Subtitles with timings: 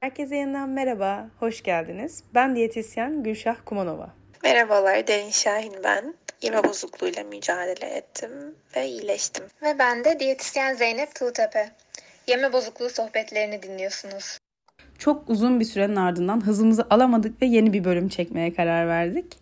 [0.00, 2.24] Herkese yeniden merhaba, hoş geldiniz.
[2.34, 4.10] Ben diyetisyen Gülşah Kumanova.
[4.42, 6.14] Merhabalar, Derin Şahin ben.
[6.42, 8.30] Yeme bozukluğuyla mücadele ettim
[8.76, 9.44] ve iyileştim.
[9.62, 11.70] Ve ben de diyetisyen Zeynep Tuğtepe.
[12.26, 14.38] Yeme bozukluğu sohbetlerini dinliyorsunuz.
[14.98, 19.36] Çok uzun bir sürenin ardından hızımızı alamadık ve yeni bir bölüm çekmeye karar verdik.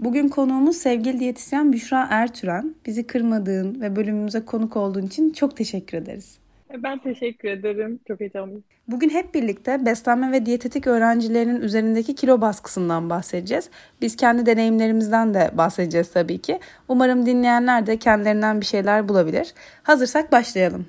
[0.00, 2.74] Bugün konuğumuz sevgili diyetisyen Büşra Ertüren.
[2.86, 6.38] Bizi kırmadığın ve bölümümüze konuk olduğun için çok teşekkür ederiz.
[6.78, 8.00] Ben teşekkür ederim.
[8.08, 8.64] Çok heyecanlıyım.
[8.88, 13.70] Bugün hep birlikte beslenme ve diyetetik öğrencilerinin üzerindeki kilo baskısından bahsedeceğiz.
[14.00, 16.60] Biz kendi deneyimlerimizden de bahsedeceğiz tabii ki.
[16.88, 19.54] Umarım dinleyenler de kendilerinden bir şeyler bulabilir.
[19.82, 20.86] Hazırsak başlayalım.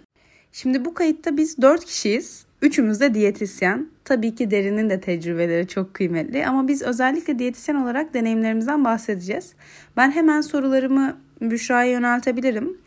[0.52, 2.46] Şimdi bu kayıtta biz 4 kişiyiz.
[2.62, 3.88] Üçümüz de diyetisyen.
[4.06, 9.54] Tabii ki derinin de tecrübeleri çok kıymetli ama biz özellikle diyetisyen olarak deneyimlerimizden bahsedeceğiz.
[9.98, 12.78] Ben hemen sorularımı Büşra'ya yöneltebilirim.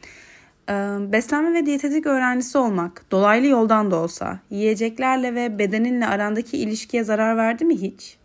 [1.12, 7.36] Beslenme ve diyetetik öğrencisi olmak, dolaylı yoldan da olsa, yiyeceklerle ve bedeninle arandaki ilişkiye zarar
[7.36, 8.18] verdi mi hiç?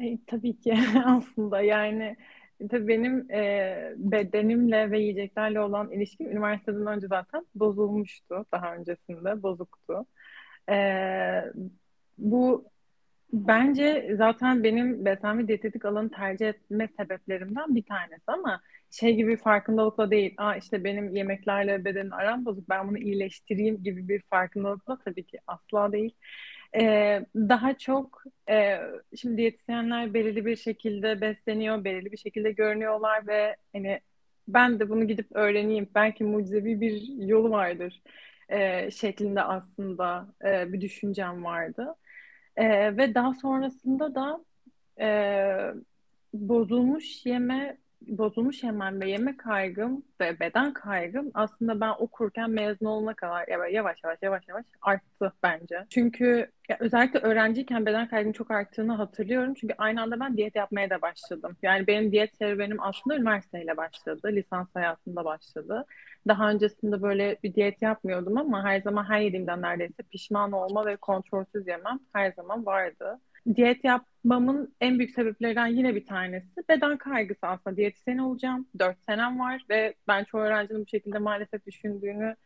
[0.00, 2.16] E, tabii ki aslında yani
[2.70, 8.46] tabii benim e, bedenimle ve yiyeceklerle olan ilişkim üniversiteden önce zaten bozulmuştu.
[8.52, 10.06] Daha öncesinde bozuktu.
[10.70, 10.76] E,
[12.18, 12.64] bu
[13.32, 18.60] bence zaten benim beslenme diyetetik alanı tercih etme sebeplerimden bir tanesi ama
[19.00, 20.34] şey gibi farkındalıkla değil.
[20.38, 25.38] Aa işte benim yemeklerle bedenin aram bozuk ben bunu iyileştireyim gibi bir farkındalıkla tabii ki
[25.46, 26.14] asla değil.
[26.76, 28.80] Ee, daha çok e,
[29.20, 34.00] şimdi diyetisyenler belirli bir şekilde besleniyor, belirli bir şekilde görünüyorlar ve hani
[34.48, 35.88] ben de bunu gidip öğreneyim.
[35.94, 38.02] Belki mucizevi bir yolu vardır
[38.48, 41.94] e, şeklinde aslında e, bir düşüncem vardı.
[42.56, 44.44] E, ve daha sonrasında da
[45.00, 45.08] e,
[46.34, 47.76] bozulmuş yeme
[48.08, 53.72] bozulmuş yemem ve yeme kaygım ve beden kaygım aslında ben okurken mezun olana kadar yavaş
[53.72, 55.84] yavaş yavaş yavaş arttı bence.
[55.90, 59.54] Çünkü ya özellikle öğrenciyken beden kaygım çok arttığını hatırlıyorum.
[59.54, 61.56] Çünkü aynı anda ben diyet yapmaya da başladım.
[61.62, 64.28] Yani benim diyet serüvenim aslında üniversiteyle başladı.
[64.32, 65.84] Lisans hayatında başladı.
[66.28, 70.96] Daha öncesinde böyle bir diyet yapmıyordum ama her zaman her yediğimden neredeyse pişman olma ve
[70.96, 73.20] kontrolsüz yemem her zaman vardı
[73.54, 77.76] diyet yapmamın en büyük sebeplerinden yine bir tanesi beden kaygısı aslında.
[77.76, 78.68] Diyetisyen olacağım.
[78.78, 82.36] Dört senem var ve ben çoğu öğrencinin bu şekilde maalesef düşündüğünü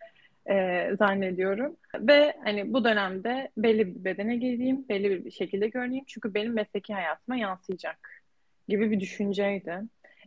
[0.51, 1.77] e, zannediyorum.
[1.95, 6.05] Ve hani bu dönemde belli bir bedene geleyim, belli bir şekilde görüneyim.
[6.09, 8.25] Çünkü benim mesleki hayatıma yansıyacak
[8.69, 9.83] gibi bir düşünceydi.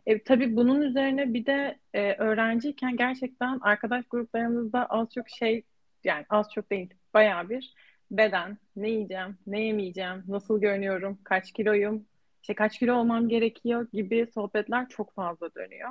[0.06, 5.62] E, tabii bunun üzerine bir de e, öğrenciyken gerçekten arkadaş gruplarımızda az çok şey
[6.04, 7.74] yani az çok değil bayağı bir
[8.12, 12.06] beden, ne yiyeceğim, ne yemeyeceğim, nasıl görünüyorum, kaç kiloyum,
[12.42, 15.90] işte kaç kilo olmam gerekiyor gibi sohbetler çok fazla dönüyor.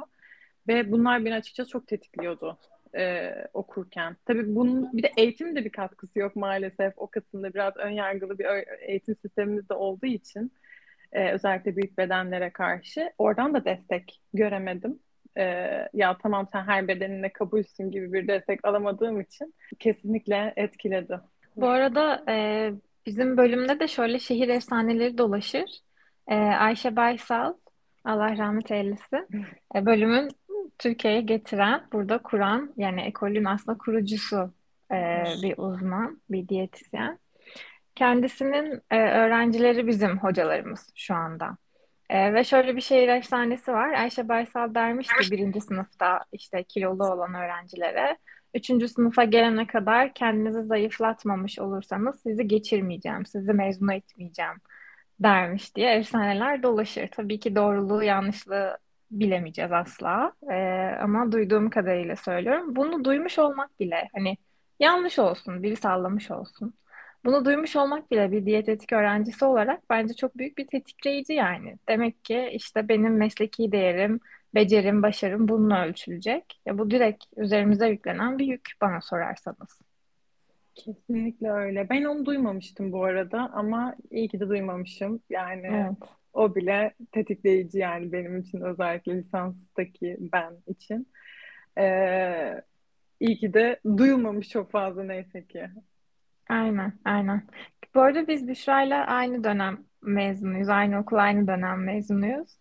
[0.67, 2.59] Ve bunlar beni açıkçası çok tetikliyordu
[2.95, 4.15] e, okurken.
[4.25, 6.93] Tabii bunun bir de eğitim de bir katkısı yok maalesef.
[6.97, 8.45] O kısımda biraz ön yargılı bir
[8.81, 10.51] eğitim sistemimiz de olduğu için
[11.11, 14.99] e, özellikle büyük bedenlere karşı oradan da destek göremedim.
[15.37, 15.43] E,
[15.93, 21.19] ya tamam sen her bedenine kabulsün gibi bir destek alamadığım için kesinlikle etkiledi.
[21.55, 22.71] Bu arada e,
[23.05, 25.79] bizim bölümde de şöyle şehir efsaneleri dolaşır.
[26.27, 27.53] E, Ayşe Baysal,
[28.05, 29.27] Allah rahmet eylesin,
[29.75, 30.29] e, bölümün
[30.79, 34.53] Türkiye'ye getiren, burada kuran, yani ekolün aslında kurucusu
[34.91, 37.19] e, bir uzman, bir diyetisyen.
[37.95, 41.57] Kendisinin e, öğrencileri bizim hocalarımız şu anda.
[42.09, 43.93] E, ve şöyle bir şehir efsanesi var.
[43.93, 48.17] Ayşe Baysal dermişti birinci sınıfta işte kilolu olan öğrencilere
[48.53, 54.55] Üçüncü sınıfa gelene kadar kendinizi zayıflatmamış olursanız sizi geçirmeyeceğim, sizi mezun etmeyeceğim
[55.19, 57.07] dermiş diye efsaneler dolaşır.
[57.07, 58.77] Tabii ki doğruluğu yanlışlığı
[59.11, 60.33] bilemeyeceğiz asla.
[60.51, 60.55] Ee,
[61.01, 62.75] ama duyduğum kadarıyla söylüyorum.
[62.75, 64.37] Bunu duymuş olmak bile hani
[64.79, 66.73] yanlış olsun, biri sallamış olsun.
[67.25, 71.77] Bunu duymuş olmak bile bir diyetetik öğrencisi olarak bence çok büyük bir tetikleyici yani.
[71.89, 74.19] Demek ki işte benim mesleki değerim,
[74.55, 76.61] becerim, başarım bununla ölçülecek.
[76.65, 79.81] Ya bu direkt üzerimize yüklenen bir yük bana sorarsanız.
[80.75, 81.89] Kesinlikle öyle.
[81.89, 85.21] Ben onu duymamıştım bu arada ama iyi ki de duymamışım.
[85.29, 86.09] Yani evet.
[86.33, 91.07] o bile tetikleyici yani benim için özellikle lisanstaki ben için.
[91.77, 92.61] Ee,
[93.19, 95.69] iyi ki de duyulmamış çok fazla neyse ki.
[96.49, 97.47] Aynen, aynen.
[97.95, 100.69] Bu arada biz Büşra'yla aynı dönem mezunuyuz.
[100.69, 102.57] Aynı okul, aynı dönem mezunuyuz.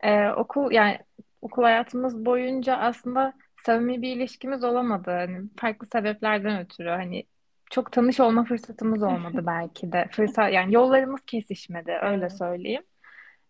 [0.00, 0.98] Ee, okul yani
[1.44, 3.32] okul hayatımız boyunca aslında
[3.66, 5.10] samimi bir ilişkimiz olamadı.
[5.10, 7.24] Hani farklı sebeplerden ötürü hani
[7.70, 10.08] çok tanış olma fırsatımız olmadı belki de.
[10.12, 12.82] Fırsat yani yollarımız kesişmedi öyle söyleyeyim.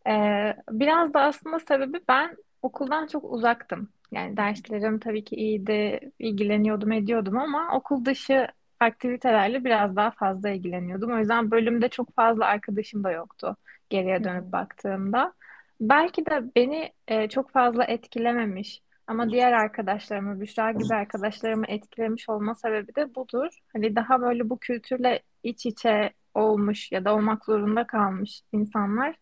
[0.08, 3.88] Ee, biraz da aslında sebebi ben okuldan çok uzaktım.
[4.12, 8.48] Yani derslerim tabii ki iyiydi, ilgileniyordum, ediyordum ama okul dışı
[8.80, 11.12] aktivitelerle biraz daha fazla ilgileniyordum.
[11.12, 13.56] O yüzden bölümde çok fazla arkadaşım da yoktu
[13.90, 15.32] geriye dönüp baktığımda.
[15.80, 22.54] Belki de beni e, çok fazla etkilememiş ama diğer arkadaşlarımı, Büşra gibi arkadaşlarımı etkilemiş olma
[22.54, 23.48] sebebi de budur.
[23.72, 29.16] Hani daha böyle bu kültürle iç içe olmuş ya da olmak zorunda kalmış insanlar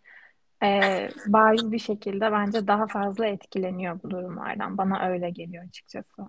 [0.62, 4.78] e, bariz bir şekilde bence daha fazla etkileniyor bu durumlardan.
[4.78, 6.22] Bana öyle geliyor açıkçası.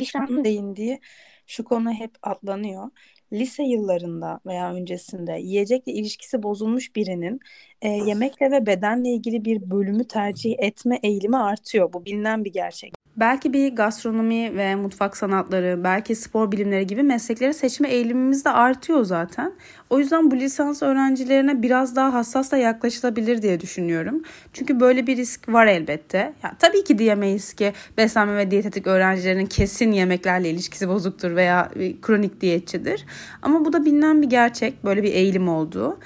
[0.00, 1.00] İşte değindiği
[1.46, 2.90] şu konu hep atlanıyor.
[3.32, 7.40] Lise yıllarında veya öncesinde yiyecekle ilişkisi bozulmuş birinin
[7.82, 11.92] e, yemekle ve bedenle ilgili bir bölümü tercih etme eğilimi artıyor.
[11.92, 13.05] Bu bilinen bir gerçek.
[13.16, 19.04] Belki bir gastronomi ve mutfak sanatları, belki spor bilimleri gibi meslekleri seçme eğilimimiz de artıyor
[19.04, 19.52] zaten.
[19.90, 24.22] O yüzden bu lisans öğrencilerine biraz daha hassas da yaklaşılabilir diye düşünüyorum.
[24.52, 26.32] Çünkü böyle bir risk var elbette.
[26.42, 31.70] Ya, tabii ki diyemeyiz ki beslenme ve diyetetik öğrencilerinin kesin yemeklerle ilişkisi bozuktur veya
[32.02, 33.06] kronik diyetçidir.
[33.42, 34.84] Ama bu da bilinen bir gerçek.
[34.84, 35.98] Böyle bir eğilim olduğu.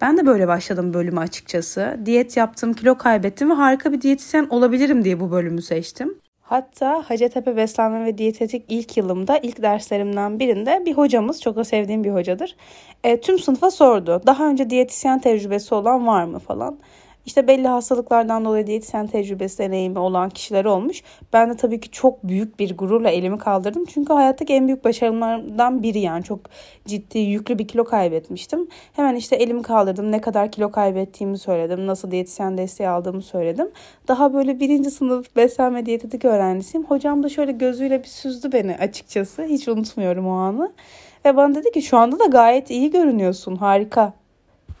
[0.00, 2.00] Ben de böyle başladım bölümü açıkçası.
[2.06, 6.14] Diyet yaptım, kilo kaybettim ve harika bir diyetisyen olabilirim diye bu bölümü seçtim.
[6.48, 12.04] Hatta Hacettepe Beslenme ve Diyetetik ilk yılımda ilk derslerimden birinde bir hocamız çok da sevdiğim
[12.04, 12.56] bir hocadır.
[13.04, 14.22] E, tüm sınıfa sordu.
[14.26, 16.78] Daha önce diyetisyen tecrübesi olan var mı falan.
[17.26, 21.02] İşte belli hastalıklardan dolayı diyetisyen tecrübesi deneyimi olan kişiler olmuş.
[21.32, 23.84] Ben de tabii ki çok büyük bir gururla elimi kaldırdım.
[23.84, 26.40] Çünkü hayattaki en büyük başarılarımdan biri yani çok
[26.86, 28.68] ciddi yüklü bir kilo kaybetmiştim.
[28.92, 30.12] Hemen işte elimi kaldırdım.
[30.12, 31.86] Ne kadar kilo kaybettiğimi söyledim.
[31.86, 33.70] Nasıl diyetisyen desteği aldığımı söyledim.
[34.08, 36.86] Daha böyle birinci sınıf beslenme diyetetik öğrencisiyim.
[36.86, 39.42] Hocam da şöyle gözüyle bir süzdü beni açıkçası.
[39.42, 40.72] Hiç unutmuyorum o anı.
[41.24, 43.56] Ve bana dedi ki şu anda da gayet iyi görünüyorsun.
[43.56, 44.12] Harika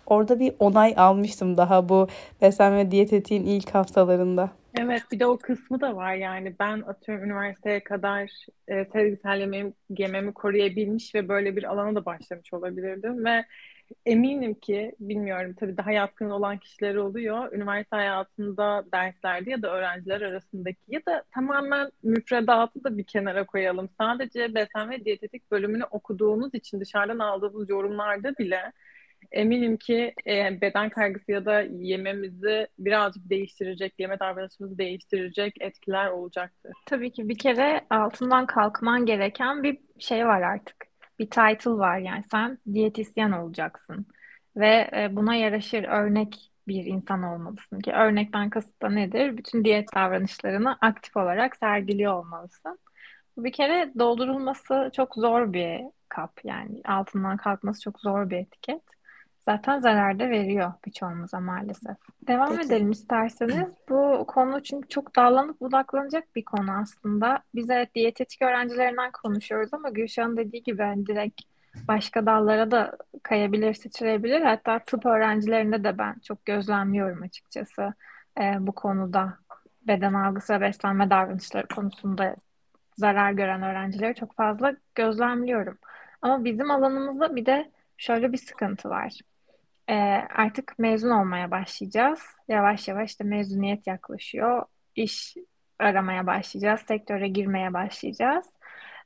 [0.06, 2.08] orada bir onay almıştım daha bu
[2.42, 4.50] beslenme diyetetiğin ilk haftalarında.
[4.78, 8.30] Evet bir de o kısmı da var yani ben atıyorum üniversiteye kadar
[8.68, 13.44] e, sevgisel yemeğimi, yememi koruyabilmiş ve böyle bir alana da başlamış olabilirdim ve
[14.06, 17.52] eminim ki bilmiyorum tabii daha yatkın olan kişiler oluyor.
[17.52, 23.88] Üniversite hayatında derslerde ya da öğrenciler arasındaki ya da tamamen müfredatı da bir kenara koyalım.
[24.00, 28.72] Sadece beslenme diyetetik bölümünü okuduğumuz için dışarıdan aldığımız yorumlarda bile
[29.32, 36.72] eminim ki e, beden kaygısı ya da yememizi birazcık değiştirecek, yeme davranışımızı değiştirecek etkiler olacaktır.
[36.86, 40.76] Tabii ki bir kere altından kalkman gereken bir şey var artık.
[41.18, 44.06] Bir title var yani sen diyetisyen olacaksın
[44.56, 49.36] ve e, buna yaraşır örnek bir insan olmalısın ki örnekten kasıt da nedir?
[49.36, 52.78] Bütün diyet davranışlarını aktif olarak sergiliyor olmalısın.
[53.36, 58.82] Bu bir kere doldurulması çok zor bir kap yani altından kalkması çok zor bir etiket
[59.48, 61.96] zaten zarar da veriyor birçoğumuza maalesef.
[62.26, 62.66] Devam Peki.
[62.66, 63.68] edelim isterseniz.
[63.88, 67.42] Bu konu çünkü çok dallanıp budaklanacak bir konu aslında.
[67.54, 71.40] Biz evet diyetetik öğrencilerinden konuşuyoruz ama Gülşah'ın dediği gibi hani direkt
[71.88, 74.40] başka dallara da kayabilir, sıçrayabilir.
[74.40, 77.94] Hatta tıp öğrencilerinde de ben çok gözlemliyorum açıkçası
[78.40, 79.38] e, bu konuda.
[79.86, 82.36] Beden algısı ve beslenme davranışları konusunda
[82.96, 85.78] zarar gören öğrencileri çok fazla gözlemliyorum.
[86.22, 89.20] Ama bizim alanımızda bir de şöyle bir sıkıntı var
[89.88, 89.94] e,
[90.34, 92.20] artık mezun olmaya başlayacağız.
[92.48, 94.64] Yavaş yavaş da mezuniyet yaklaşıyor.
[94.96, 95.36] İş
[95.78, 96.80] aramaya başlayacağız.
[96.80, 98.46] Sektöre girmeye başlayacağız.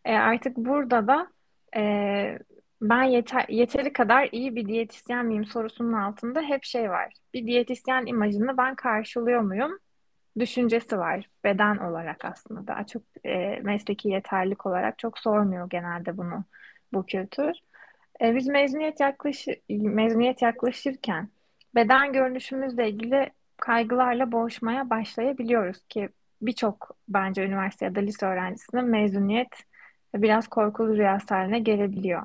[0.04, 1.32] E, artık burada da
[1.76, 2.38] e,
[2.80, 7.12] ben yeter, yeteri kadar iyi bir diyetisyen miyim sorusunun altında hep şey var.
[7.34, 9.78] Bir diyetisyen imajını ben karşılıyor muyum?
[10.38, 11.30] Düşüncesi var.
[11.44, 16.44] Beden olarak aslında daha çok e, mesleki yeterlik olarak çok sormuyor genelde bunu
[16.92, 17.52] bu kültür.
[18.20, 21.28] E, biz mezuniyet yaklaş mezuniyet yaklaşırken
[21.74, 26.08] beden görünüşümüzle ilgili kaygılarla boğuşmaya başlayabiliyoruz ki
[26.42, 29.64] birçok bence üniversite ya da lise öğrencisinin mezuniyet
[30.14, 32.22] biraz korkulu rüyası haline gelebiliyor.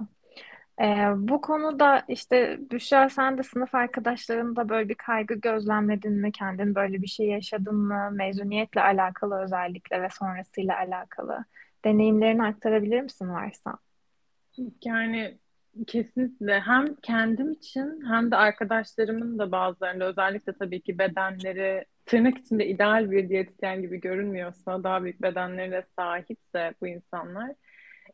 [0.82, 6.32] Ee, bu konuda işte Büşra sen de sınıf arkadaşlarında böyle bir kaygı gözlemledin mi?
[6.32, 8.10] Kendin böyle bir şey yaşadın mı?
[8.12, 11.46] Mezuniyetle alakalı özellikle ve sonrasıyla alakalı
[11.86, 13.78] deneyimlerini aktarabilir misin varsa?
[14.84, 15.38] Yani
[15.88, 22.68] Kesinlikle hem kendim için hem de arkadaşlarımın da bazılarında özellikle tabii ki bedenleri tırnak içinde
[22.68, 27.52] ideal bir diyetisyen gibi görünmüyorsa, daha büyük bedenlere sahipse bu insanlar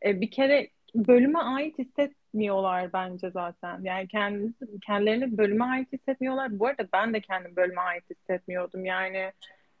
[0.04, 3.80] e, bir kere bölüme ait hissetmiyorlar bence zaten.
[3.82, 6.58] Yani kendisi, kendilerini bölüme ait hissetmiyorlar.
[6.58, 8.84] Bu arada ben de kendim bölüme ait hissetmiyordum.
[8.84, 9.32] Yani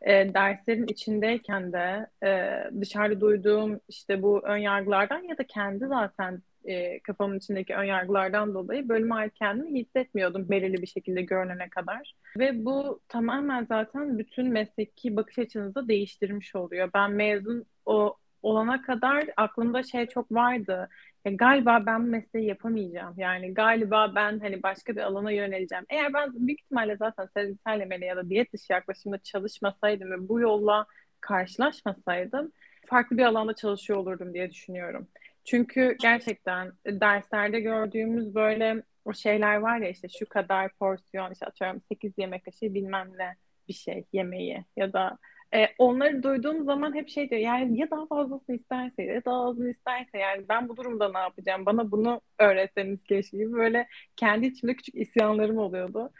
[0.02, 6.42] e, derslerin içindeyken de e, dışarıda duyduğum işte bu ön yargılardan ya da kendi zaten
[6.64, 12.14] e, kafamın içindeki ön yargılardan dolayı bölüme ait kendimi hissetmiyordum belirli bir şekilde görünene kadar.
[12.38, 16.90] Ve bu tamamen zaten bütün mesleki bakış açınızı değiştirmiş oluyor.
[16.94, 20.88] Ben mezun o olana kadar aklımda şey çok vardı.
[21.24, 23.14] ya galiba ben bu mesleği yapamayacağım.
[23.16, 25.84] Yani galiba ben hani başka bir alana yöneleceğim.
[25.90, 30.86] Eğer ben büyük ihtimalle zaten sezgisel ya da diyet dışı yaklaşımda çalışmasaydım ve bu yolla
[31.20, 32.52] karşılaşmasaydım
[32.86, 35.08] farklı bir alanda çalışıyor olurdum diye düşünüyorum.
[35.44, 41.82] Çünkü gerçekten derslerde gördüğümüz böyle o şeyler var ya işte şu kadar porsiyon işte atıyorum
[41.88, 43.36] 8 yemek kaşığı bilmem ne
[43.68, 45.18] bir şey yemeği ya da
[45.54, 49.70] e, onları duyduğum zaman hep şey diyor yani ya daha fazlasını isterse ya daha azını
[49.70, 54.74] isterse yani ben bu durumda ne yapacağım bana bunu öğretseniz keşke gibi böyle kendi içimde
[54.74, 56.10] küçük isyanlarım oluyordu.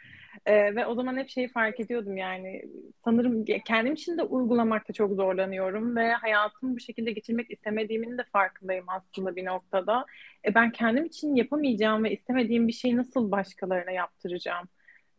[0.45, 2.63] E, ve o zaman hep şeyi fark ediyordum yani
[3.05, 8.85] sanırım kendim için de uygulamakta çok zorlanıyorum ve hayatımı bu şekilde geçirmek istemediğimin de farkındayım
[8.89, 10.05] aslında bir noktada.
[10.45, 14.67] E, ben kendim için yapamayacağım ve istemediğim bir şeyi nasıl başkalarına yaptıracağım?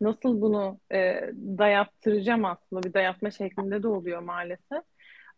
[0.01, 1.21] nasıl bunu e,
[1.57, 4.83] dayattıracağım aslında bir dayatma şeklinde de oluyor maalesef.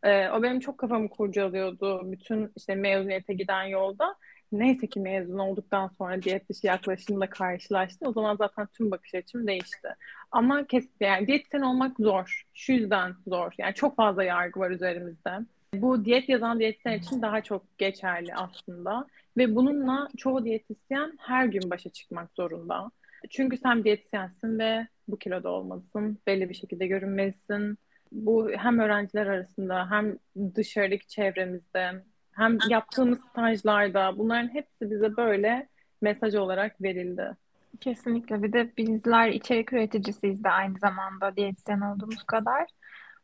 [0.04, 4.16] E, o benim çok kafamı kurcalıyordu bütün işte mezuniyete giden yolda.
[4.52, 8.08] Neyse ki mezun olduktan sonra diyet dışı yaklaşımla karşılaştım.
[8.08, 9.88] O zaman zaten tüm bakış açım değişti.
[10.32, 12.44] Ama kes, yani diyetisyen olmak zor.
[12.54, 13.52] Şu yüzden zor.
[13.58, 15.32] Yani çok fazla yargı var üzerimizde.
[15.74, 19.08] Bu diyet yazan diyetisyen için daha çok geçerli aslında.
[19.38, 22.92] Ve bununla çoğu diyetisyen her gün başa çıkmak zorunda.
[23.30, 26.18] Çünkü sen diyetisyensin ve bu kiloda olmalısın.
[26.28, 27.78] Belli bir şekilde görünmelisin.
[28.12, 30.18] Bu hem öğrenciler arasında hem
[30.56, 32.04] dışarıdaki çevremizde
[32.38, 35.68] hem yaptığımız stajlarda bunların hepsi bize böyle
[36.02, 37.38] mesaj olarak verildi.
[37.82, 38.44] Kesinlikle.
[38.44, 42.66] Bir de bizler içerik üreticisiyiz de aynı zamanda diyetisyen olduğumuz kadar.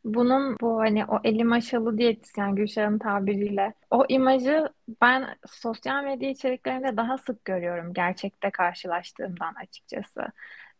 [0.04, 4.68] Bunun bu hani o eli maşalı diyetisyen Gülşah'ın tabiriyle o imajı
[5.02, 10.20] ben sosyal medya içeriklerinde daha sık görüyorum gerçekte karşılaştığımdan açıkçası.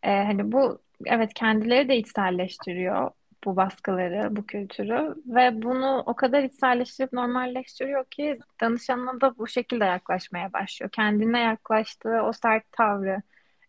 [0.03, 3.11] Ee, hani bu evet kendileri de içselleştiriyor
[3.45, 9.85] bu baskıları, bu kültürü ve bunu o kadar içselleştirip normalleştiriyor ki danışanına da bu şekilde
[9.85, 10.91] yaklaşmaya başlıyor.
[10.91, 13.21] Kendine yaklaştığı o sert tavrı,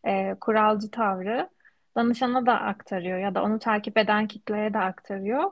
[0.04, 1.48] e, kuralcı tavrı
[1.96, 5.50] danışana da aktarıyor ya da onu takip eden kitleye de aktarıyor.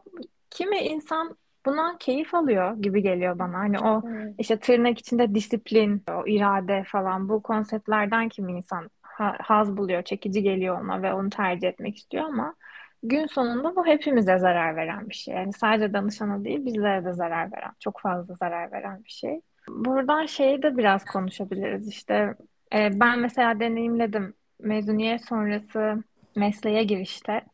[0.50, 3.58] Kimi insan bundan keyif alıyor gibi geliyor bana.
[3.58, 4.34] Hani o evet.
[4.38, 8.90] işte tırnak içinde disiplin, o irade falan bu konseptlerden kimi insan
[9.42, 12.54] haz buluyor, çekici geliyor ona ve onu tercih etmek istiyor ama
[13.04, 15.34] gün sonunda bu hepimize zarar veren bir şey.
[15.34, 19.40] Yani sadece danışana değil bizlere de zarar veren, çok fazla zarar veren bir şey.
[19.68, 21.88] Buradan şeyi de biraz konuşabiliriz.
[21.88, 22.34] İşte
[22.74, 26.04] e, ben mesela deneyimledim mezuniyet sonrası
[26.36, 27.44] mesleğe girişte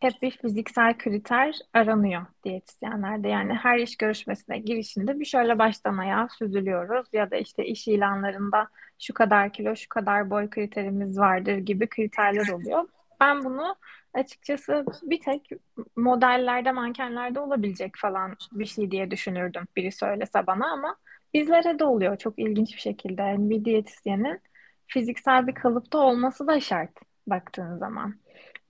[0.00, 3.28] hep bir fiziksel kriter aranıyor diyetisyenlerde.
[3.28, 8.68] Yani her iş görüşmesine girişinde bir şöyle baştan ayağa süzülüyoruz ya da işte iş ilanlarında
[8.98, 12.84] şu kadar kilo, şu kadar boy kriterimiz vardır gibi kriterler oluyor.
[13.20, 13.76] Ben bunu
[14.14, 15.50] açıkçası bir tek
[15.96, 20.96] modellerde, mankenlerde olabilecek falan bir şey diye düşünürdüm biri söylese bana ama
[21.34, 23.22] bizlere de oluyor çok ilginç bir şekilde.
[23.22, 24.40] Yani bir diyetisyenin
[24.86, 26.90] fiziksel bir kalıpta olması da şart
[27.26, 28.14] baktığın zaman.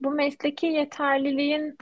[0.01, 1.77] Bu mesleki yeterliliğin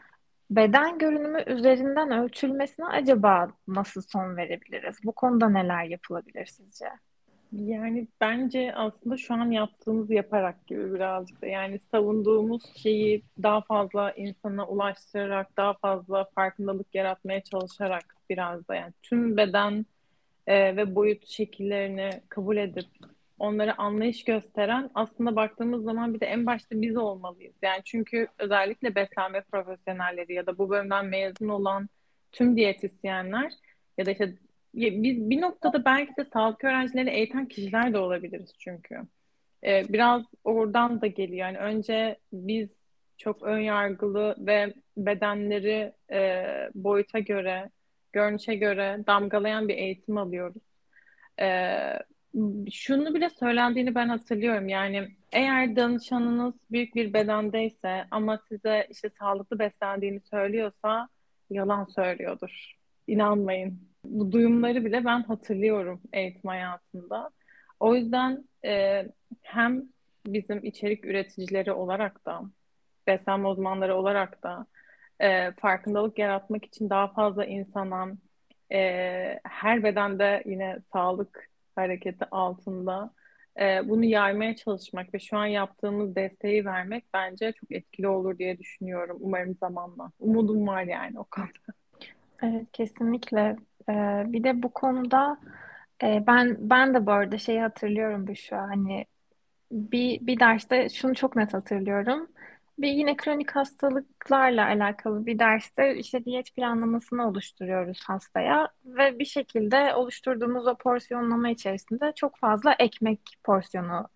[0.49, 4.97] beden görünümü üzerinden ölçülmesine acaba nasıl son verebiliriz?
[5.03, 6.85] Bu konuda neler yapılabilir sizce?
[7.51, 14.11] Yani bence aslında şu an yaptığımız yaparak gibi birazcık da yani savunduğumuz şeyi daha fazla
[14.11, 19.85] insana ulaştırarak daha fazla farkındalık yaratmaya çalışarak biraz da yani tüm beden
[20.47, 22.87] e, ve boyut şekillerini kabul edip
[23.39, 27.55] onlara anlayış gösteren aslında baktığımız zaman bir de en başta biz olmalıyız.
[27.61, 31.89] Yani çünkü özellikle beslenme profesyonelleri ya da bu bölümden mezun olan
[32.31, 33.53] tüm diyetisyenler
[33.97, 34.35] ya da işte
[34.73, 38.95] biz bir noktada belki de sağlık öğrencilerini eğiten kişiler de olabiliriz çünkü.
[39.63, 41.37] Ee, biraz oradan da geliyor.
[41.37, 42.69] Yani önce biz
[43.17, 46.45] çok ön yargılı ve bedenleri e,
[46.75, 47.69] boyuta göre,
[48.13, 50.61] görünüşe göre damgalayan bir eğitim alıyoruz.
[51.39, 51.99] Ee,
[52.71, 54.69] şunu bile söylendiğini ben hatırlıyorum.
[54.69, 61.09] Yani eğer danışanınız büyük bir bedendeyse ama size işte sağlıklı beslendiğini söylüyorsa
[61.49, 62.75] yalan söylüyordur.
[63.07, 63.79] İnanmayın.
[64.09, 67.29] Bu duyumları bile ben hatırlıyorum eğitim hayatında.
[67.79, 69.05] O yüzden e,
[69.41, 69.83] hem
[70.27, 72.41] bizim içerik üreticileri olarak da
[73.07, 74.65] beslenme uzmanları olarak da
[75.19, 78.07] e, farkındalık yaratmak için daha fazla insana
[78.71, 78.79] e,
[79.43, 83.11] her bedende yine sağlık hareketi altında
[83.59, 88.57] e, bunu yaymaya çalışmak ve şu an yaptığımız desteği vermek bence çok etkili olur diye
[88.57, 89.17] düşünüyorum.
[89.19, 90.11] Umarım zamanla.
[90.19, 91.73] Umudum var yani o konuda.
[92.41, 93.55] Evet kesinlikle.
[93.89, 95.37] Ee, bir de bu konuda
[96.03, 99.05] e, ben ben de bu arada şeyi hatırlıyorum bu şu hani
[99.71, 102.27] bir bir derste şunu çok net hatırlıyorum.
[102.79, 109.95] bir yine kronik hastalıklarla alakalı bir derste işte diyet planlamasını oluşturuyoruz hastaya ve bir şekilde
[109.95, 114.09] oluşturduğumuz o porsiyonlama içerisinde çok fazla ekmek porsiyonu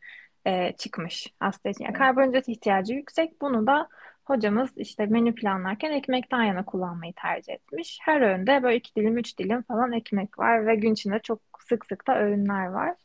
[0.46, 1.86] e, çıkmış hasta için.
[1.86, 3.42] Yani karbonhidrat ihtiyacı yüksek.
[3.42, 3.90] Bunu da
[4.36, 8.00] hocamız işte menü planlarken ekmekten yana kullanmayı tercih etmiş.
[8.02, 11.86] Her öğünde böyle iki dilim, üç dilim falan ekmek var ve gün içinde çok sık
[11.86, 12.96] sık da öğünler var.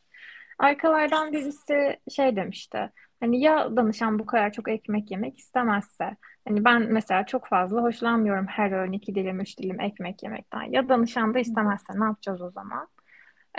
[0.59, 2.91] Arkalardan birisi şey demişti.
[3.19, 6.17] Hani ya danışan bu kadar çok ekmek yemek istemezse.
[6.47, 10.61] Hani ben mesela çok fazla hoşlanmıyorum her öğün iki dilim, üç dilim ekmek yemekten.
[10.61, 12.87] Ya danışan da istemezse ne yapacağız o zaman?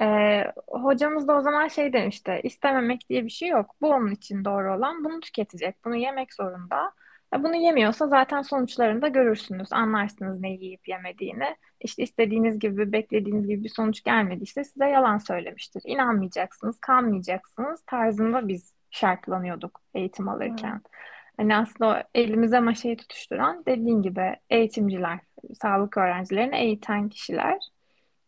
[0.00, 2.40] Ee, hocamız da o zaman şey demişti.
[2.42, 3.74] istememek diye bir şey yok.
[3.80, 5.04] Bu onun için doğru olan.
[5.04, 5.84] Bunu tüketecek.
[5.84, 6.92] Bunu yemek zorunda.
[7.34, 9.72] Bunu yemiyorsa zaten sonuçlarını da görürsünüz.
[9.72, 11.56] Anlarsınız ne yiyip yemediğini.
[11.80, 15.82] İşte istediğiniz gibi, beklediğiniz gibi bir sonuç gelmediyse size yalan söylemiştir.
[15.86, 20.72] İnanmayacaksınız, kanmayacaksınız tarzında biz şartlanıyorduk eğitim alırken.
[20.72, 20.80] Hmm.
[21.36, 25.18] Hani aslında elimize maşayı tutuşturan dediğin gibi eğitimciler,
[25.62, 27.58] sağlık öğrencilerini eğiten kişiler.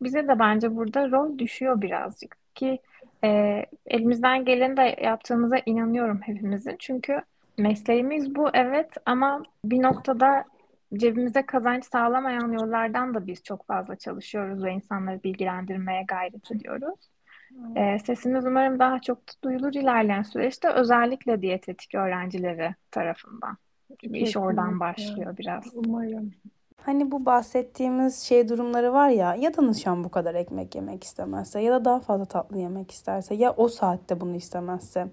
[0.03, 2.79] Bize de bence burada rol düşüyor birazcık ki
[3.25, 6.77] e, elimizden geleni de yaptığımıza inanıyorum hepimizin.
[6.79, 7.23] Çünkü
[7.61, 10.45] mesleğimiz bu evet ama bir noktada
[10.95, 17.11] cebimize kazanç sağlamayan yollardan da biz çok fazla çalışıyoruz ve insanları bilgilendirmeye gayret ediyoruz.
[17.77, 23.57] E, sesimiz umarım daha çok duyulur ilerleyen süreçte özellikle diyetetik öğrencileri tarafından.
[24.01, 25.65] Çünkü iş oradan başlıyor biraz.
[25.75, 26.33] Umarım.
[26.83, 31.73] Hani bu bahsettiğimiz şey durumları var ya ya danışan bu kadar ekmek yemek istemezse ya
[31.73, 35.07] da daha fazla tatlı yemek isterse ya o saatte bunu istemezse.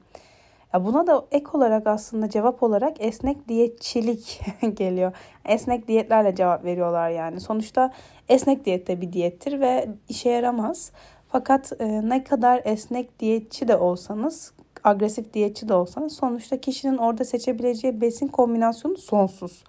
[0.86, 4.41] Buna da ek olarak aslında cevap olarak esnek diyetçilik
[4.77, 5.12] geliyor.
[5.46, 7.39] Esnek diyetlerle cevap veriyorlar yani.
[7.39, 7.91] Sonuçta
[8.29, 10.91] esnek diyet de bir diyettir ve işe yaramaz.
[11.27, 14.53] Fakat e, ne kadar esnek diyetçi de olsanız,
[14.84, 19.63] agresif diyetçi de olsanız sonuçta kişinin orada seçebileceği besin kombinasyonu sonsuz.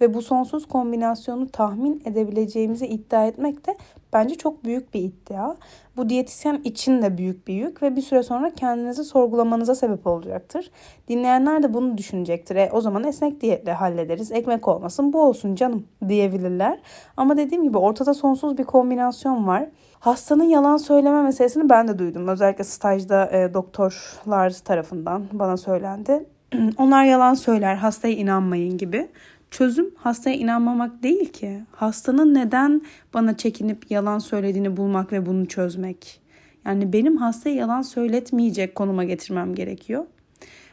[0.00, 3.76] Ve bu sonsuz kombinasyonu tahmin edebileceğimizi iddia etmek de
[4.12, 5.54] bence çok büyük bir iddia.
[5.96, 10.70] Bu diyetisyen için de büyük bir yük ve bir süre sonra kendinizi sorgulamanıza sebep olacaktır.
[11.08, 12.56] Dinleyenler de bunu düşünecektir.
[12.56, 14.32] E, o zaman esnek diyetle hallederiz.
[14.32, 16.80] Ekmek olmasın bu olsun canım diyebilirler.
[17.16, 19.68] Ama dediğim gibi ortada sonsuz bir kombinasyon var.
[20.00, 22.28] Hastanın yalan söyleme meselesini ben de duydum.
[22.28, 26.26] Özellikle stajda e, doktorlar tarafından bana söylendi.
[26.78, 29.08] Onlar yalan söyler, hastaya inanmayın gibi.
[29.50, 31.60] Çözüm hastaya inanmamak değil ki.
[31.72, 32.82] Hastanın neden
[33.14, 36.20] bana çekinip yalan söylediğini bulmak ve bunu çözmek.
[36.66, 40.06] Yani benim hastaya yalan söyletmeyecek konuma getirmem gerekiyor.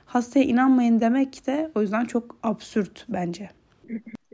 [0.05, 3.49] Hastaya inanmayın demek de o yüzden çok absürt bence.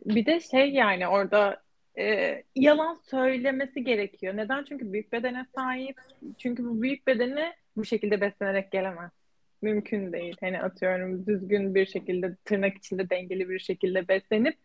[0.06, 1.62] Bir de şey yani orada
[2.00, 4.38] e, yalan söylemesi gerekiyor.
[4.38, 4.64] Neden?
[4.64, 5.98] Çünkü büyük bedene sahip.
[6.38, 9.12] Çünkü bu büyük bedeni bu şekilde beslenerek gelemez.
[9.64, 10.36] Mümkün değil.
[10.40, 14.58] Hani atıyorum düzgün bir şekilde tırnak içinde dengeli bir şekilde beslenip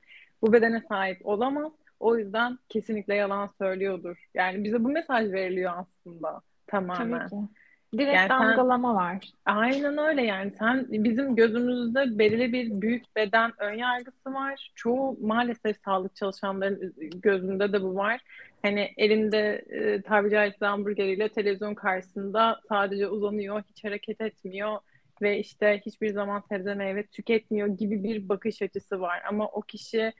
[0.43, 1.73] bu bedene sahip olamaz.
[2.01, 4.17] O yüzden kesinlikle yalan söylüyordur.
[4.35, 7.29] Yani bize bu mesaj veriliyor aslında tamamen.
[7.29, 7.53] Tabii ki.
[7.99, 9.31] Direkt yani damgalama sen, var.
[9.45, 14.73] Aynen öyle yani sen bizim gözümüzde belirli bir büyük beden ön yargısı var.
[14.75, 18.21] Çoğu maalesef sağlık çalışanların gözünde de bu var.
[18.63, 24.79] Hani elinde e, tabiri caizse hamburgeriyle televizyon karşısında sadece uzanıyor, hiç hareket etmiyor
[25.23, 29.23] ve işte hiçbir zaman sebze meyve tüketmiyor gibi bir bakış açısı var.
[29.29, 30.13] Ama o kişi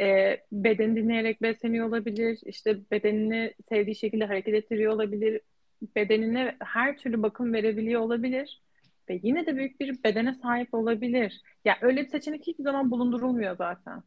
[0.00, 5.40] e, bedeni dinleyerek besleniyor olabilir, işte bedenini sevdiği şekilde hareket ettiriyor olabilir,
[5.96, 8.62] bedenine her türlü bakım verebiliyor olabilir
[9.10, 11.40] ve yine de büyük bir bedene sahip olabilir.
[11.64, 14.02] Ya yani öyle bir seçenek hiçbir zaman bulundurulmuyor zaten.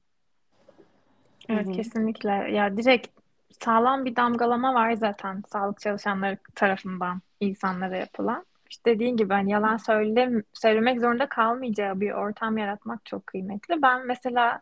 [1.49, 1.75] Evet Hı-hı.
[1.75, 2.31] kesinlikle.
[2.31, 3.07] Ya direkt
[3.63, 8.45] sağlam bir damgalama var zaten sağlık çalışanları tarafından insanlara yapılan.
[8.85, 13.81] Dediğin gibi hani yalan söyle, söylemek zorunda kalmayacağı bir ortam yaratmak çok kıymetli.
[13.81, 14.61] Ben mesela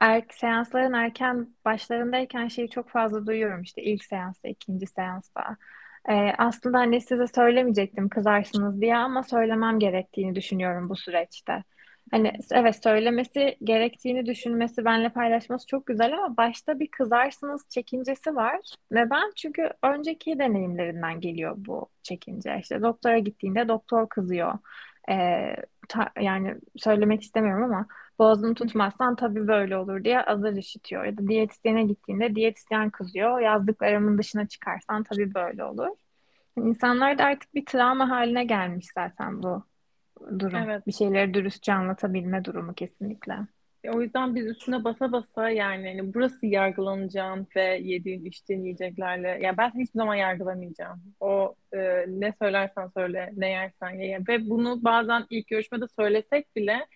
[0.00, 5.56] er, seansların erken başlarındayken şeyi çok fazla duyuyorum işte ilk seansta, ikinci seansta.
[6.08, 11.64] Ee, aslında hani size söylemeyecektim kızarsınız diye ama söylemem gerektiğini düşünüyorum bu süreçte.
[12.10, 18.60] Hani evet söylemesi gerektiğini düşünmesi, benle paylaşması çok güzel ama başta bir kızarsınız çekincesi var.
[18.90, 19.32] Neden?
[19.36, 22.58] Çünkü önceki deneyimlerinden geliyor bu çekince.
[22.60, 24.58] İşte doktora gittiğinde doktor kızıyor.
[25.10, 25.56] Ee,
[25.88, 27.86] ta, yani söylemek istemiyorum ama
[28.18, 31.04] boğazını tutmazsan tabii böyle olur diye azar işitiyor.
[31.04, 33.40] Ya da diyetisyene gittiğinde diyetisyen kızıyor.
[33.40, 35.88] Yazdıklarımın dışına çıkarsan tabii böyle olur.
[36.56, 39.69] Yani insanlar da artık bir travma haline gelmiş zaten bu
[40.38, 40.58] durum.
[40.58, 40.86] Evet.
[40.86, 43.34] Bir şeyleri dürüstçe anlatabilme durumu kesinlikle.
[43.88, 49.38] O yüzden biz üstüne basa basa yani hani burası yargılanacağın ve yediğin içtiğin yiyeceklerle ya
[49.38, 51.02] yani ben hiçbir zaman yargılamayacağım.
[51.20, 51.78] O e,
[52.08, 54.18] ne söylersen söyle, ne yersen ye.
[54.28, 56.86] Ve bunu bazen ilk görüşmede söylesek bile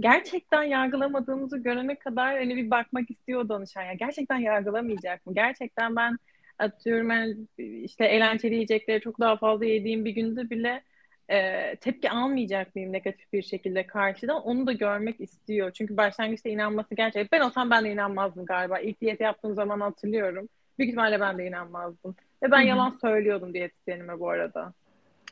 [0.00, 3.82] gerçekten yargılamadığımızı görene kadar hani bir bakmak istiyor danışan.
[3.82, 5.34] Ya gerçekten yargılamayacak mı?
[5.34, 6.18] Gerçekten ben
[6.58, 10.82] atıyorum ben işte eğlenceli yiyecekleri çok daha fazla yediğim bir günde bile
[11.28, 15.70] e, tepki almayacak mıyım negatif bir şekilde karşıdan onu da görmek istiyor.
[15.70, 18.78] Çünkü başlangıçta inanması gerçekten ben olsam ben de inanmazdım galiba.
[18.78, 20.48] İlk diyet yaptığım zaman hatırlıyorum.
[20.78, 22.16] Büyük ihtimalle ben de inanmazdım.
[22.42, 22.68] Ve ben Hı-hı.
[22.68, 24.72] yalan söylüyordum diyetisyenime bu arada.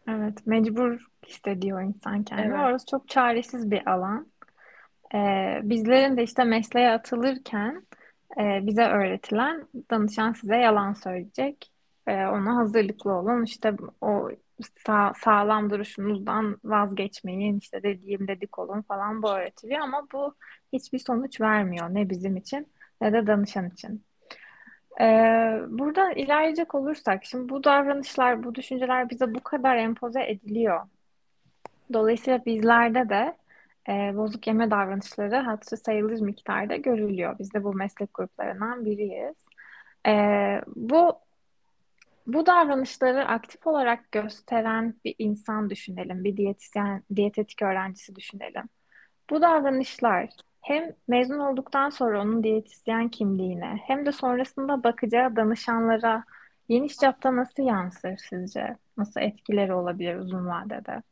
[0.08, 2.54] Evet, mecbur hissediyor insan kendini.
[2.54, 2.66] Evet.
[2.66, 4.26] Orası çok çaresiz bir alan.
[5.14, 7.86] Ee, bizlerin de işte mesleğe atılırken
[8.40, 11.72] e, bize öğretilen danışan size yalan söyleyecek.
[12.06, 13.44] E, ona hazırlıklı olun.
[13.44, 14.30] İşte o
[14.86, 17.58] sağ, sağlam duruşunuzdan vazgeçmeyin.
[17.58, 20.34] İşte dediğim dedik olun falan bu öğretiliyor ama bu
[20.72, 21.94] hiçbir sonuç vermiyor.
[21.94, 22.68] Ne bizim için
[23.00, 24.04] ne de danışan için.
[25.00, 25.04] Ee,
[25.68, 30.80] buradan ilerleyecek olursak, şimdi bu davranışlar, bu düşünceler bize bu kadar empoze ediliyor.
[31.92, 33.36] Dolayısıyla bizlerde de
[33.88, 37.38] e, bozuk yeme davranışları hatırı sayılır miktarda görülüyor.
[37.38, 39.36] Biz de bu meslek gruplarından biriyiz.
[40.06, 40.12] E,
[40.76, 41.21] bu
[42.26, 48.64] bu davranışları aktif olarak gösteren bir insan düşünelim, bir diyetisyen, diyetetik öğrencisi düşünelim.
[49.30, 50.28] Bu davranışlar
[50.60, 56.24] hem mezun olduktan sonra onun diyetisyen kimliğine hem de sonrasında bakacağı danışanlara
[56.68, 58.76] geniş çapta nasıl yansır sizce?
[58.96, 61.02] Nasıl etkileri olabilir uzun vadede?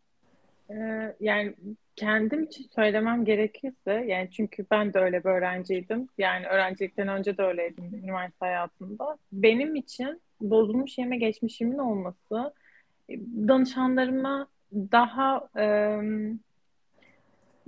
[0.70, 1.54] Ee, yani
[1.96, 6.08] kendim için söylemem gerekirse yani çünkü ben de öyle bir öğrenciydim.
[6.18, 9.18] Yani öğrencilikten önce de öyleydim üniversite hayatında.
[9.32, 12.54] Benim için bozulmuş yeme geçmişimin olması
[13.48, 15.48] danışanlarıma daha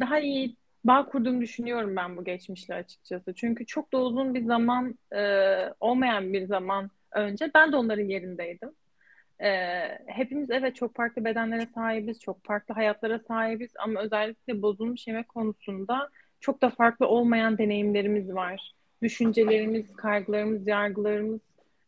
[0.01, 3.35] daha iyi bağ kurduğumu düşünüyorum ben bu geçmişle açıkçası.
[3.35, 4.99] Çünkü çok da uzun bir zaman
[5.81, 8.71] olmayan bir zaman önce ben de onların yerindeydim.
[10.07, 16.11] hepimiz evet çok farklı bedenlere sahibiz, çok farklı hayatlara sahibiz ama özellikle bozulmuş yeme konusunda
[16.41, 18.75] çok da farklı olmayan deneyimlerimiz var.
[19.03, 21.41] Düşüncelerimiz, kaygılarımız, yargılarımız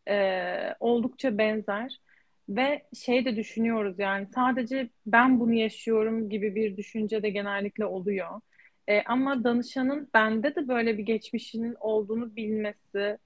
[0.09, 2.01] e, oldukça benzer
[2.49, 8.41] ve şey de düşünüyoruz yani sadece ben bunu yaşıyorum gibi bir düşünce de genellikle oluyor.
[8.89, 13.19] E, ama danışanın bende de böyle bir geçmişinin olduğunu bilmesi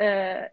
[0.00, 0.04] e,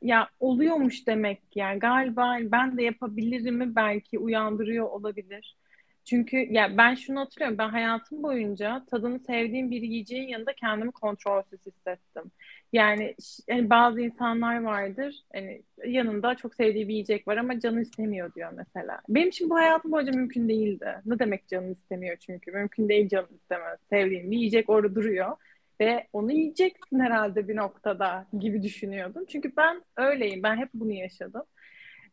[0.02, 5.58] ya oluyormuş demek yani galiba ben de yapabilirimi belki uyandırıyor olabilir.
[6.06, 7.58] Çünkü ya ben şunu hatırlıyorum.
[7.58, 12.32] Ben hayatım boyunca tadını sevdiğim bir yiyeceğin yanında kendimi kontrolsüz hissettim.
[12.74, 13.16] Yani,
[13.48, 15.24] yani bazı insanlar vardır.
[15.34, 19.02] Hani yanında çok sevdiği bir yiyecek var ama canı istemiyor diyor mesela.
[19.10, 20.96] Benim için bu hayatım boyunca mümkün değildi.
[21.06, 22.52] Ne demek canı istemiyor çünkü?
[22.52, 23.80] Mümkün değil canı istemez.
[23.90, 25.38] Sevdiğim bir yiyecek orada duruyor
[25.82, 29.26] ve onu yiyeceksin herhalde bir noktada gibi düşünüyordum.
[29.26, 30.44] Çünkü ben öyleyim.
[30.44, 31.44] Ben hep bunu yaşadım.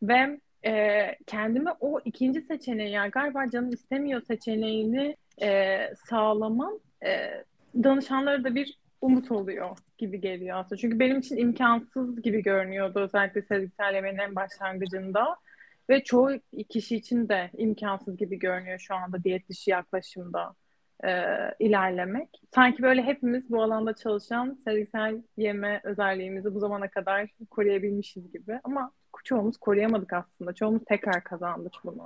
[0.03, 7.45] Ve e, kendime o ikinci seçeneği yani galiba canım istemiyor seçeneğini e, sağlamam e,
[7.83, 10.77] danışanlara da bir umut oluyor gibi geliyor aslında.
[10.81, 15.37] Çünkü benim için imkansız gibi görünüyordu özellikle sezgisel yemeğin en başlangıcında.
[15.91, 16.31] Ve çoğu
[16.69, 20.55] kişi için de imkansız gibi görünüyor şu anda diyet dışı yaklaşımda
[21.05, 21.11] e,
[21.59, 22.29] ilerlemek.
[22.55, 28.61] Sanki böyle hepimiz bu alanda çalışan sezgisel yeme özelliğimizi bu zamana kadar koruyabilmişiz gibi.
[28.65, 28.93] Ama
[29.25, 30.53] çoğumuz koruyamadık aslında.
[30.53, 32.05] Çoğumuz tekrar kazandık bunu.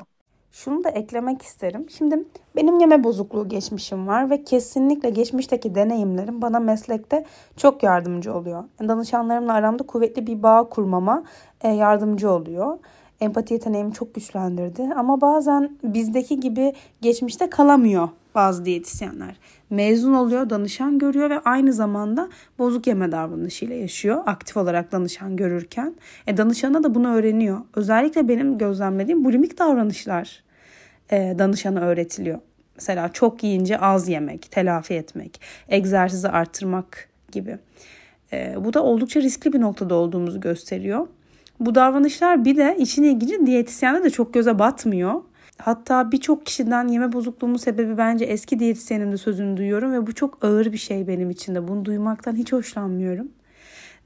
[0.53, 1.87] Şunu da eklemek isterim.
[1.91, 2.25] Şimdi
[2.57, 7.25] benim yeme bozukluğu geçmişim var ve kesinlikle geçmişteki deneyimlerim bana meslekte
[7.57, 8.65] çok yardımcı oluyor.
[8.81, 11.25] Danışanlarımla aramda kuvvetli bir bağ kurmama
[11.61, 12.79] e, yardımcı oluyor.
[13.21, 19.37] Empati yeteneğimi çok güçlendirdi ama bazen bizdeki gibi geçmişte kalamıyor bazı diyetisyenler.
[19.71, 24.23] Mezun oluyor, danışan görüyor ve aynı zamanda bozuk yeme davranışıyla yaşıyor.
[24.27, 25.95] Aktif olarak danışan görürken.
[26.27, 27.61] E, danışana da bunu öğreniyor.
[27.75, 30.43] Özellikle benim gözlemlediğim bulimik davranışlar
[31.13, 32.39] e, danışana öğretiliyor.
[32.77, 37.59] Mesela çok yiyince az yemek, telafi etmek, egzersizi arttırmak gibi.
[38.33, 41.07] E, bu da oldukça riskli bir noktada olduğumuzu gösteriyor.
[41.61, 45.23] Bu davranışlar bir de işin ilginci diyetisyende de çok göze batmıyor.
[45.63, 50.45] Hatta birçok kişiden yeme bozukluğumun sebebi bence eski diyetisyenin de sözünü duyuyorum ve bu çok
[50.45, 51.69] ağır bir şey benim için de.
[51.69, 53.29] Bunu duymaktan hiç hoşlanmıyorum.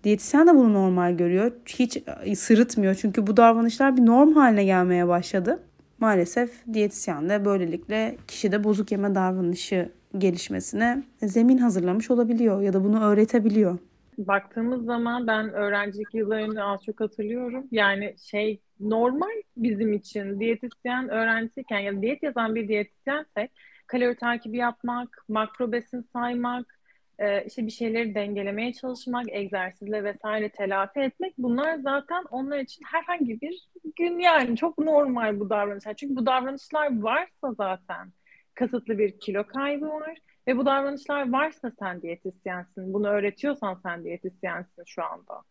[0.04, 1.52] Diyetisyen de bunu normal görüyor.
[1.66, 1.98] Hiç
[2.36, 5.60] sırıtmıyor çünkü bu davranışlar bir norm haline gelmeye başladı.
[5.98, 9.88] Maalesef diyetisyen de böylelikle kişide bozuk yeme davranışı
[10.18, 13.78] gelişmesine zemin hazırlamış olabiliyor ya da bunu öğretebiliyor.
[14.18, 17.68] Baktığımız zaman ben öğrencilik yıllarını az çok hatırlıyorum.
[17.70, 23.50] Yani şey normal bizim için diyetisyen öğrencisiyken ya diyet yazan bir diyetisyensek
[23.86, 26.78] kalori takibi yapmak, makro besin saymak,
[27.18, 33.40] e, işte bir şeyleri dengelemeye çalışmak, egzersizle vesaire telafi etmek bunlar zaten onlar için herhangi
[33.40, 35.94] bir gün yani çok normal bu davranışlar.
[35.94, 38.12] Çünkü bu davranışlar varsa zaten
[38.54, 42.92] kasıtlı bir kilo kaybı var Ve bu davranışlar varsa sen diyetisyensin.
[42.94, 45.42] Bunu öğretiyorsan sen diyetisyensin şu anda.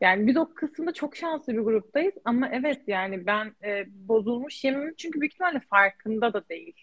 [0.00, 4.94] Yani biz o kısımda çok şanslı bir gruptayız ama evet yani ben e, bozulmuş yemem
[4.94, 6.74] çünkü büyük ihtimalle farkında da değil.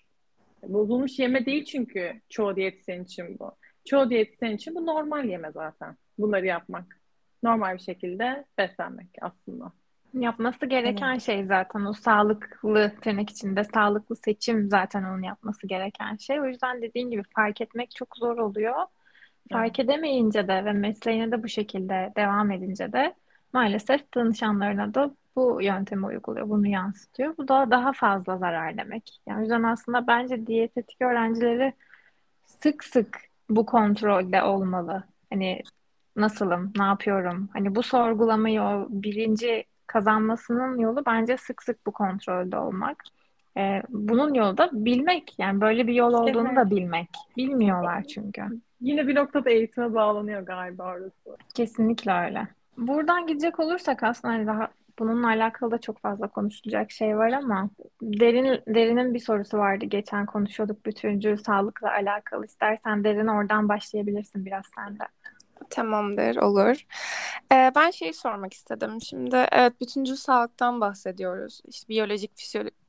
[0.63, 3.51] Bozulmuş yeme değil çünkü çoğu diyetisyen için bu.
[3.85, 5.97] Çoğu diyetisyen için bu normal yeme zaten.
[6.17, 6.99] Bunları yapmak.
[7.43, 9.71] Normal bir şekilde beslenmek aslında.
[10.13, 11.21] Yapması gereken evet.
[11.21, 16.41] şey zaten o sağlıklı tırnak içinde sağlıklı seçim zaten onun yapması gereken şey.
[16.41, 18.75] O yüzden dediğin gibi fark etmek çok zor oluyor.
[19.51, 19.89] Fark evet.
[19.89, 23.13] edemeyince de ve mesleğine de bu şekilde devam edince de
[23.53, 27.37] maalesef danışanlarına da bu yöntemi uyguluyor, bunu yansıtıyor.
[27.37, 29.21] Bu da daha fazla zarar demek.
[29.27, 31.73] Yani o yüzden aslında bence diyetetik öğrencileri
[32.45, 35.03] sık sık bu kontrolde olmalı.
[35.29, 35.63] Hani
[36.15, 37.49] nasılım, ne yapıyorum?
[37.53, 43.03] Hani bu sorgulamayı o birinci kazanmasının yolu bence sık sık bu kontrolde olmak.
[43.57, 45.39] Ee, bunun yolu da bilmek.
[45.39, 46.57] Yani böyle bir yol olduğunu evet.
[46.57, 47.09] da bilmek.
[47.37, 48.43] Bilmiyorlar çünkü.
[48.81, 51.37] Yine bir noktada eğitime bağlanıyor galiba orası.
[51.53, 52.47] Kesinlikle öyle.
[52.77, 54.67] Buradan gidecek olursak aslında hani daha
[54.99, 57.69] bununla alakalı da çok fazla konuşulacak şey var ama
[58.01, 59.85] Derin Derin'in bir sorusu vardı.
[59.85, 62.45] Geçen konuşuyorduk bütüncül sağlıkla alakalı.
[62.45, 65.03] İstersen Derin oradan başlayabilirsin biraz sen de.
[65.69, 66.85] Tamamdır, olur.
[67.51, 69.01] Ee, ben şeyi sormak istedim.
[69.01, 71.61] Şimdi evet bütüncül sağlıktan bahsediyoruz.
[71.67, 72.31] İşte biyolojik,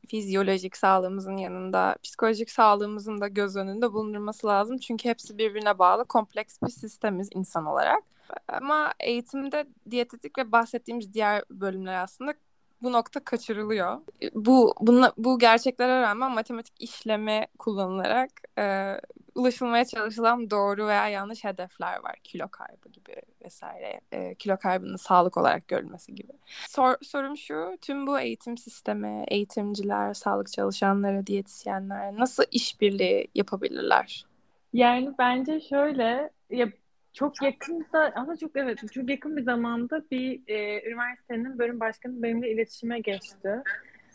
[0.09, 4.79] fizyolojik sağlığımızın yanında psikolojik sağlığımızın da göz önünde bulundurması lazım.
[4.79, 8.03] Çünkü hepsi birbirine bağlı kompleks bir sistemiz insan olarak.
[8.49, 12.35] Ama eğitimde diyetetik ve bahsettiğimiz diğer bölümler aslında
[12.83, 14.01] bu nokta kaçırılıyor.
[14.35, 18.95] Bu bunla, bu gerçeklere rağmen matematik işleme kullanılarak e,
[19.35, 22.15] ulaşılmaya çalışılan doğru veya yanlış hedefler var.
[22.25, 24.01] Kilo kaybı gibi vesaire.
[24.13, 26.33] E, kilo kaybının sağlık olarak görülmesi gibi.
[26.69, 34.27] Sor, sorum şu, tüm bu eğitim sistemi, eğitimciler, sağlık çalışanları, diyetisyenler nasıl işbirliği yapabilirler?
[34.73, 36.69] Yani bence şöyle, ya
[37.13, 42.53] çok yakında ama çok evet çok yakın bir zamanda bir e, üniversitenin bölüm başkanı benimle
[42.53, 43.63] iletişime geçti.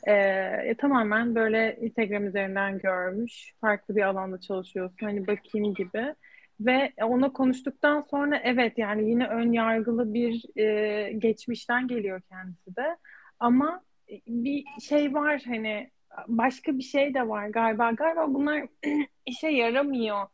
[0.08, 0.14] E,
[0.66, 3.54] e, tamamen böyle Instagram üzerinden görmüş.
[3.62, 4.98] Farklı bir alanda çalışıyorsun.
[5.02, 6.16] Hani bakayım gibi.
[6.60, 12.98] Ve ona konuştuktan sonra evet yani yine ön yargılı bir e, geçmişten geliyor kendisi de.
[13.40, 13.82] Ama
[14.28, 15.90] bir şey var hani
[16.28, 17.92] başka bir şey de var galiba.
[17.92, 18.64] Galiba bunlar
[19.26, 20.28] işe yaramıyor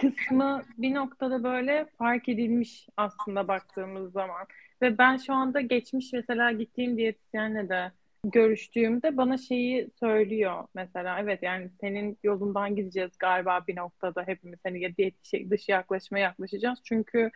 [0.00, 4.46] kısmı bir noktada böyle fark edilmiş aslında baktığımız zaman.
[4.82, 7.92] Ve ben şu anda geçmiş mesela gittiğim diyetisyenle de
[8.30, 14.94] görüştüğümde bana şeyi söylüyor mesela evet yani senin yolundan gideceğiz galiba bir noktada hepimiz hani
[15.22, 17.30] şey, dışı yaklaşmaya yaklaşacağız çünkü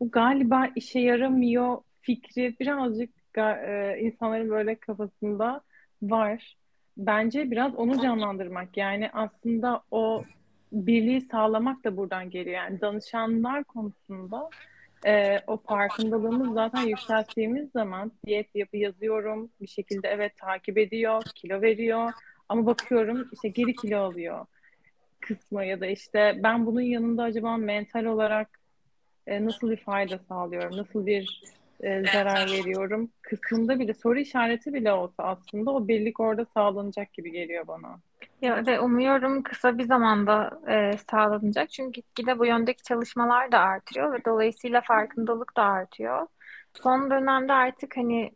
[0.00, 5.60] bu galiba işe yaramıyor fikri birazcık e, insanların böyle kafasında
[6.02, 6.56] var.
[6.96, 10.24] Bence biraz onu canlandırmak yani aslında o
[10.72, 12.56] birliği sağlamak da buradan geliyor.
[12.56, 14.50] Yani danışanlar konusunda
[15.06, 21.62] e, o farkındalığımız zaten yükselttiğimiz zaman diyet yapı yazıyorum bir şekilde evet takip ediyor, kilo
[21.62, 22.12] veriyor
[22.48, 24.46] ama bakıyorum işte geri kilo alıyor
[25.20, 28.60] kısmı ya da işte ben bunun yanında acaba mental olarak
[29.26, 31.42] e, nasıl bir fayda sağlıyorum, nasıl bir
[31.84, 37.32] e, zarar veriyorum kısmında bile soru işareti bile olsa aslında o birlik orada sağlanacak gibi
[37.32, 37.98] geliyor bana.
[38.42, 41.70] Ya ve umuyorum kısa bir zamanda e, sağlanacak.
[41.70, 46.26] Çünkü gitgide bu yöndeki çalışmalar da artıyor ve dolayısıyla farkındalık da artıyor.
[46.74, 48.32] Son dönemde artık hani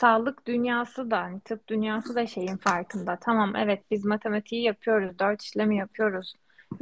[0.00, 3.16] sağlık dünyası da, hani tıp dünyası da şeyin farkında.
[3.16, 6.34] Tamam evet biz matematiği yapıyoruz, dört işlemi yapıyoruz.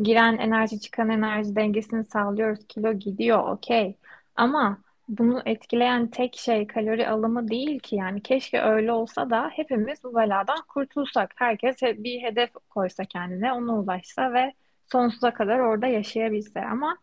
[0.03, 3.97] Giren enerji çıkan enerji dengesini sağlıyoruz, kilo gidiyor okey.
[4.37, 10.05] Ama bunu etkileyen tek şey kalori alımı değil ki yani keşke öyle olsa da hepimiz
[10.05, 11.35] bu beladan kurtulsak.
[11.37, 14.53] Herkes bir hedef koysa kendine, ona ulaşsa ve
[14.93, 16.61] sonsuza kadar orada yaşayabilse.
[16.65, 16.99] Ama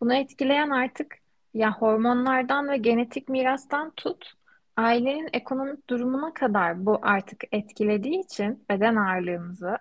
[0.00, 1.16] bunu etkileyen artık
[1.54, 4.32] ya hormonlardan ve genetik mirastan tut,
[4.76, 9.78] ailenin ekonomik durumuna kadar bu artık etkilediği için beden ağırlığımızı,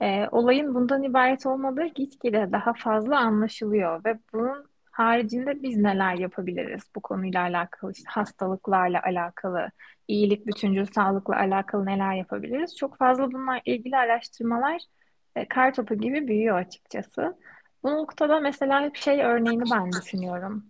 [0.00, 4.69] e, olayın bundan ibaret olmadığı gitgide daha fazla anlaşılıyor ve bunun
[5.00, 9.70] haricinde biz neler yapabiliriz bu konuyla alakalı, işte hastalıklarla alakalı,
[10.08, 12.76] iyilik, bütüncül sağlıkla alakalı neler yapabiliriz?
[12.76, 14.82] Çok fazla bunlar ilgili araştırmalar
[15.36, 17.36] e, kar topu gibi büyüyor açıkçası.
[17.82, 20.64] Bu noktada mesela hep şey örneğini ben düşünüyorum.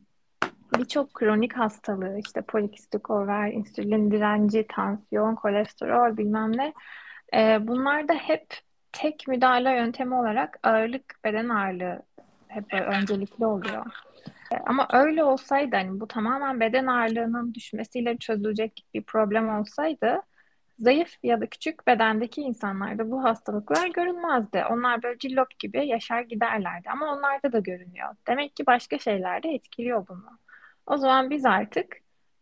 [0.78, 6.72] Birçok kronik hastalığı işte polikistik over, insülin direnci, tansiyon, kolesterol bilmem ne
[7.34, 8.46] e, bunlar da hep
[8.92, 12.02] tek müdahale yöntemi olarak ağırlık, beden ağırlığı
[12.50, 13.86] hep böyle öncelikli oluyor.
[14.66, 20.22] Ama öyle olsaydı hani bu tamamen beden ağırlığının düşmesiyle çözülecek bir problem olsaydı
[20.80, 24.64] zayıf ya da küçük bedendeki insanlarda bu hastalıklar görünmezdi.
[24.70, 28.08] Onlar böyle cillop gibi yaşar giderlerdi ama onlarda da görünüyor.
[28.28, 30.38] Demek ki başka şeyler de etkiliyor bunu.
[30.86, 31.96] O zaman biz artık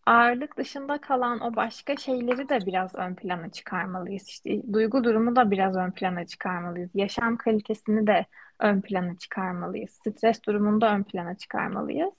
[0.09, 4.29] ağırlık dışında kalan o başka şeyleri de biraz ön plana çıkarmalıyız.
[4.29, 6.91] İşte duygu durumu da biraz ön plana çıkarmalıyız.
[6.95, 8.27] Yaşam kalitesini de
[8.61, 9.91] ön plana çıkarmalıyız.
[9.91, 12.13] Stres durumunu da ön plana çıkarmalıyız.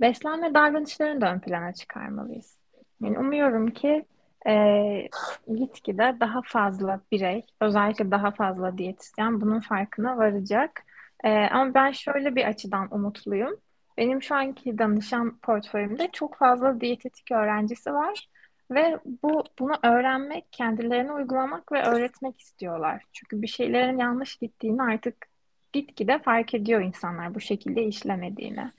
[0.00, 2.58] Beslenme davranışlarını da ön plana çıkarmalıyız.
[3.00, 4.04] Yani umuyorum ki
[4.46, 5.08] e,
[5.54, 10.82] gitgide daha fazla birey, özellikle daha fazla diyetisyen bunun farkına varacak.
[11.24, 13.56] E, ama ben şöyle bir açıdan umutluyum.
[14.00, 18.28] Benim şu anki danışan portföyümde çok fazla diyetetik öğrencisi var
[18.70, 23.02] ve bu bunu öğrenmek, kendilerine uygulamak ve öğretmek istiyorlar.
[23.12, 25.26] Çünkü bir şeylerin yanlış gittiğini artık
[25.72, 28.70] gitgide fark ediyor insanlar bu şekilde işlemediğini.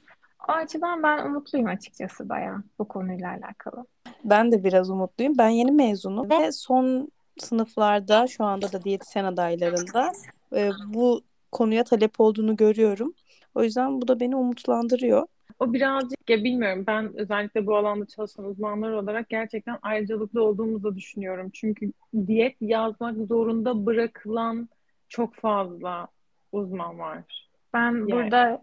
[0.50, 3.86] O açıdan ben umutluyum açıkçası bayağı bu konuyla alakalı.
[4.24, 5.34] Ben de biraz umutluyum.
[5.38, 10.12] Ben yeni mezunum ve son sınıflarda şu anda da diyetisyen adaylarında
[10.56, 13.14] e, bu konuya talep olduğunu görüyorum.
[13.56, 15.28] O yüzden bu da beni umutlandırıyor.
[15.60, 21.50] O birazcık ya bilmiyorum ben özellikle bu alanda çalışan uzmanlar olarak gerçekten ayrıcalıklı olduğumuzu düşünüyorum.
[21.54, 21.92] Çünkü
[22.28, 24.70] diyet yazmak zorunda bırakılan
[25.10, 26.08] çok fazla
[26.52, 27.50] uzman var.
[27.74, 28.12] Ben yani.
[28.12, 28.62] burada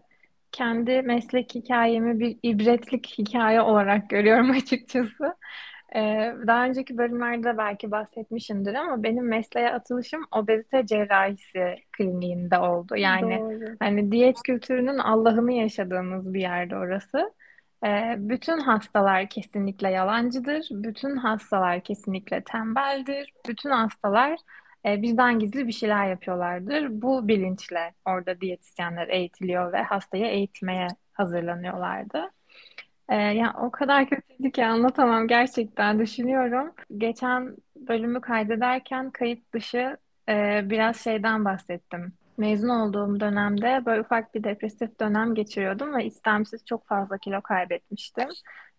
[0.51, 5.35] kendi meslek hikayemi bir ibretlik hikaye olarak görüyorum açıkçası.
[5.95, 12.95] Ee, daha önceki bölümlerde belki bahsetmişimdir ama benim mesleğe atılışım obezite cerrahisi kliniğinde oldu.
[12.95, 13.75] Yani Doğru.
[13.79, 17.33] hani diyet kültürünün Allah'ını yaşadığımız bir yerde orası.
[17.85, 20.67] Ee, bütün hastalar kesinlikle yalancıdır.
[20.71, 23.33] Bütün hastalar kesinlikle tembeldir.
[23.47, 24.39] Bütün hastalar
[24.85, 27.01] e, bizden gizli bir şeyler yapıyorlardır.
[27.01, 32.31] Bu bilinçle orada diyetisyenler eğitiliyor ve hastayı eğitmeye hazırlanıyorlardı.
[33.09, 36.73] E, yani o kadar kötüydü ki anlatamam gerçekten düşünüyorum.
[36.97, 39.97] Geçen bölümü kaydederken kayıt dışı
[40.29, 42.13] e, biraz şeyden bahsettim.
[42.37, 48.29] Mezun olduğum dönemde böyle ufak bir depresif dönem geçiriyordum ve istemsiz çok fazla kilo kaybetmiştim.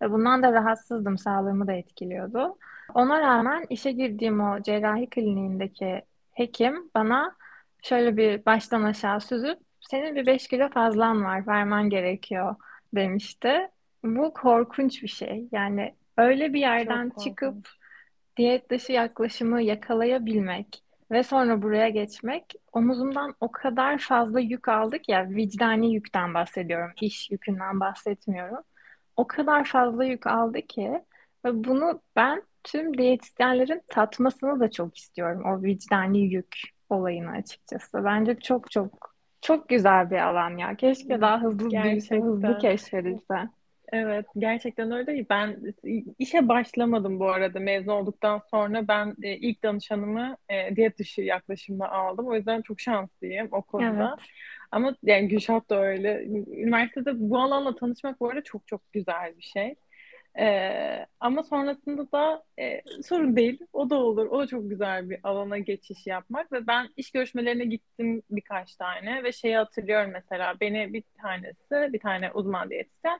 [0.01, 2.57] Ve bundan da rahatsızdım, sağlığımı da etkiliyordu.
[2.93, 7.35] Ona rağmen işe girdiğim o cerrahi kliniğindeki hekim bana
[7.83, 12.55] şöyle bir baştan aşağı süzüp senin bir 5 kilo fazlan var, vermen gerekiyor
[12.95, 13.69] demişti.
[14.03, 15.47] Bu korkunç bir şey.
[15.51, 17.67] Yani öyle bir yerden çıkıp
[18.37, 25.29] diyet dışı yaklaşımı yakalayabilmek ve sonra buraya geçmek omuzumdan o kadar fazla yük aldık ya
[25.29, 26.91] vicdani yükten bahsediyorum.
[27.01, 28.63] iş yükünden bahsetmiyorum.
[29.15, 31.01] O kadar fazla yük aldı ki
[31.45, 35.43] ve bunu ben tüm diyetisyenlerin tatmasını da çok istiyorum.
[35.45, 36.57] O vicdani yük
[36.89, 38.03] olayını açıkçası.
[38.03, 40.75] Bence çok çok çok güzel bir alan ya.
[40.75, 43.49] Keşke daha hızlı büyüse, hızlı keşfedilse.
[43.91, 45.25] Evet, gerçekten öyle.
[45.29, 45.57] Ben
[46.19, 48.87] işe başlamadım bu arada mezun olduktan sonra.
[48.87, 52.27] Ben e, ilk danışanımı e, diyet dışı yaklaşımla aldım.
[52.27, 54.15] O yüzden çok şanslıyım o konuda.
[54.17, 54.29] Evet.
[54.71, 56.23] Ama yani Gülşah da öyle.
[56.47, 59.75] Üniversitede bu alanla tanışmak bu arada çok çok güzel bir şey.
[60.39, 63.59] Ee, ama sonrasında da e, sorun değil.
[63.73, 64.25] O da olur.
[64.25, 66.51] O da çok güzel bir alana geçiş yapmak.
[66.51, 69.23] Ve ben iş görüşmelerine gittim birkaç tane.
[69.23, 70.55] Ve şeyi hatırlıyorum mesela.
[70.61, 73.19] Beni bir tanesi, bir tane uzman diyetisyen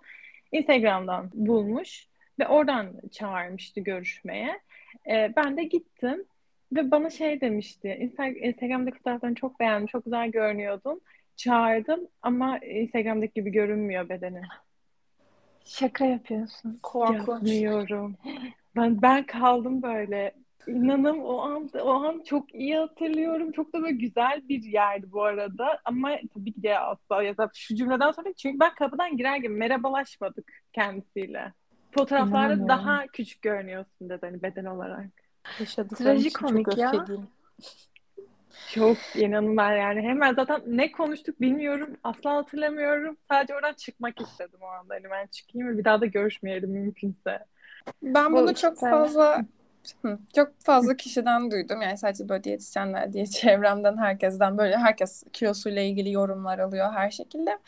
[0.52, 2.08] Instagram'dan bulmuş.
[2.40, 4.60] Ve oradan çağırmıştı görüşmeye.
[5.10, 6.26] Ee, ben de gittim.
[6.72, 8.12] Ve bana şey demişti.
[8.42, 9.88] Instagram'daki fotoğraflarını çok beğendim.
[9.88, 11.02] Çok güzel görünüyordun.
[11.36, 14.42] Çağırdım ama Instagram'daki gibi görünmüyor bedeni.
[15.66, 16.80] Şaka yapıyorsun.
[16.84, 17.28] Korkunç.
[17.28, 18.18] Yapmıyorum.
[18.76, 20.34] Ben ben kaldım böyle.
[20.68, 23.52] İnanın o an o an çok iyi hatırlıyorum.
[23.52, 25.80] Çok da böyle güzel bir yerdi bu arada.
[25.86, 29.50] Ama tabii ki de asla ya da şu cümleden sonra çünkü ben kapıdan girer gibi
[29.50, 31.54] merhabalaşmadık kendisiyle.
[31.92, 35.10] Fotoğraflarda daha küçük görünüyorsun dedi hani beden olarak.
[35.98, 37.06] Trajikomik ya.
[38.70, 40.02] Çok inanılmaz yani.
[40.02, 41.90] Hemen zaten ne konuştuk bilmiyorum.
[42.04, 43.18] Asla hatırlamıyorum.
[43.32, 44.94] Sadece oradan çıkmak istedim o anda.
[44.94, 47.46] Hani ben çıkayım ve bir daha da görüşmeyelim mümkünse.
[48.04, 48.90] Ben bunu Bu çok işte...
[48.90, 49.46] fazla
[50.36, 51.82] çok fazla kişiden duydum.
[51.82, 57.60] Yani sadece böyle diyetisyenler diye çevremden herkesten böyle herkes kilosuyla ilgili yorumlar alıyor her şekilde.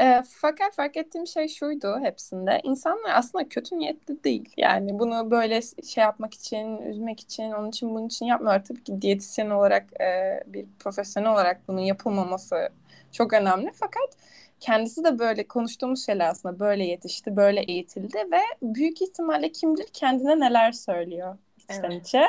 [0.00, 2.60] E, fakat fark ettiğim şey şuydu hepsinde.
[2.64, 4.48] İnsanlar aslında kötü niyetli değil.
[4.56, 8.64] Yani bunu böyle şey yapmak için, üzmek için, onun için bunun için yapmıyorlar.
[8.64, 12.68] Tabii ki diyetisyen olarak, e, bir profesyonel olarak bunun yapılmaması
[13.12, 13.70] çok önemli.
[13.74, 14.16] Fakat
[14.60, 20.40] kendisi de böyle konuştuğumuz şeyler aslında böyle yetişti, böyle eğitildi ve büyük ihtimalle kimdir kendine
[20.40, 21.38] neler söylüyor
[21.70, 22.06] içten evet.
[22.06, 22.24] içe.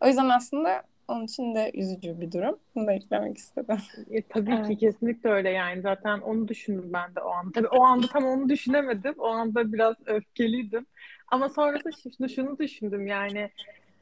[0.00, 2.58] O yüzden aslında onun için de üzücü bir durum.
[2.74, 3.78] Bunu da eklemek istedim.
[4.10, 4.68] E, tabii evet.
[4.68, 5.82] ki kesinlikle öyle yani.
[5.82, 7.52] Zaten onu düşündüm ben de o anda.
[7.52, 9.14] Tabii o anda tam onu düşünemedim.
[9.18, 10.86] O anda biraz öfkeliydim.
[11.28, 13.50] Ama sonrasında şunu, şunu düşündüm yani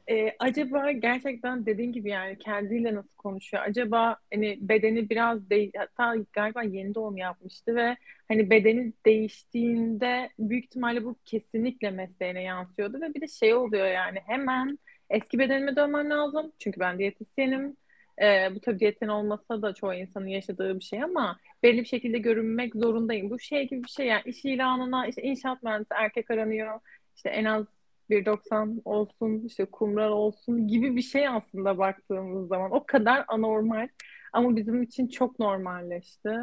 [0.09, 3.63] e, acaba gerçekten dediğin gibi yani kendiyle nasıl konuşuyor?
[3.67, 7.97] Acaba hani bedeni biraz değil hatta galiba yeni doğum yapmıştı ve
[8.27, 14.19] hani bedeni değiştiğinde büyük ihtimalle bu kesinlikle mesleğine yansıyordu ve bir de şey oluyor yani
[14.25, 14.79] hemen
[15.09, 16.51] eski bedenime dönmem lazım.
[16.59, 17.77] Çünkü ben diyetisyenim.
[18.21, 22.17] E, bu tabii diyetisyen olmasa da çoğu insanın yaşadığı bir şey ama belli bir şekilde
[22.17, 23.29] görünmek zorundayım.
[23.29, 26.79] Bu şey gibi bir şey yani iş ilanına işte inşaat mühendisi erkek aranıyor.
[27.15, 27.78] İşte en az
[28.09, 32.71] 1.90 olsun, işte kumral olsun gibi bir şey aslında baktığımız zaman.
[32.71, 33.87] O kadar anormal
[34.33, 36.35] ama bizim için çok normalleşti.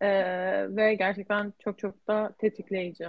[0.00, 3.08] Ee, ve gerçekten çok çok da tetikleyici.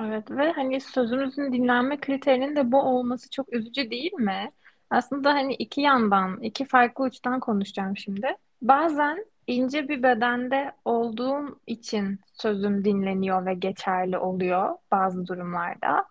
[0.00, 4.50] Evet ve hani sözümüzün dinlenme kriterinin de bu olması çok üzücü değil mi?
[4.90, 8.36] Aslında hani iki yandan, iki farklı uçtan konuşacağım şimdi.
[8.62, 16.04] Bazen ince bir bedende olduğum için sözüm dinleniyor ve geçerli oluyor bazı durumlarda.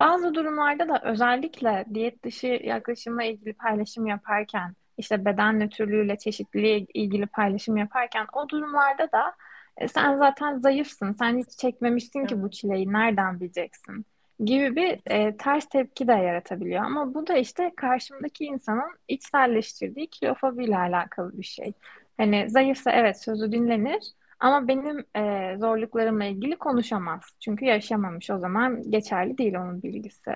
[0.00, 7.26] Bazı durumlarda da özellikle diyet dışı yaklaşımla ilgili paylaşım yaparken, işte beden nötrlüğüyle çeşitliliğe ilgili
[7.26, 9.34] paylaşım yaparken o durumlarda da
[9.76, 14.06] e, sen zaten zayıfsın, sen hiç çekmemişsin ki bu çileyi, nereden bileceksin?
[14.44, 16.84] gibi bir e, ters tepki de yaratabiliyor.
[16.84, 21.72] Ama bu da işte karşımdaki insanın içselleştirdiği kilofobiyle alakalı bir şey.
[22.16, 24.02] Hani zayıfsa evet sözü dinlenir
[24.40, 27.20] ama benim e, zorluklarımla ilgili konuşamaz.
[27.40, 30.30] Çünkü yaşamamış o zaman geçerli değil onun bilgisi.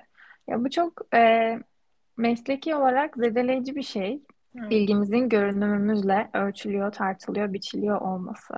[0.48, 1.58] Ya bu çok e,
[2.16, 4.22] mesleki olarak zedeleyici bir şey.
[4.58, 4.70] Evet.
[4.70, 8.54] Bilgimizin görünümümüzle ölçülüyor, tartılıyor, biçiliyor olması.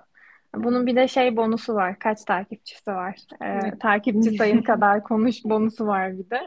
[0.54, 1.98] Bunun bir de şey bonusu var.
[1.98, 3.16] Kaç takipçisi var?
[3.42, 6.40] Ee, takipçi sayın kadar konuş bonusu var bir de.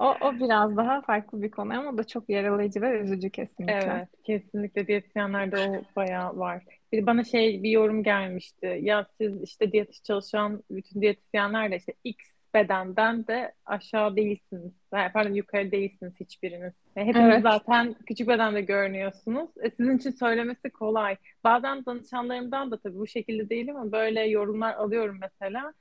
[0.00, 3.92] O, o biraz daha farklı bir konu ama o da çok yaralayıcı ve üzücü kesinlikle.
[3.96, 6.64] Evet, kesinlikle diyetisyenlerde o bayağı var.
[6.92, 8.78] Bir bana şey bir yorum gelmişti.
[8.82, 14.72] Ya siz işte diyet çalışan bütün diyetisyenler de işte X bedenden de aşağı değilsiniz.
[14.90, 16.72] Pardon yukarı değilsiniz hiçbiriniz.
[16.94, 17.42] Hepiniz evet.
[17.42, 19.50] zaten küçük bedende görünüyorsunuz.
[19.62, 21.16] E, sizin için söylemesi kolay.
[21.44, 25.74] Bazen danışanlarımdan da tabii bu şekilde değil ama böyle yorumlar alıyorum mesela.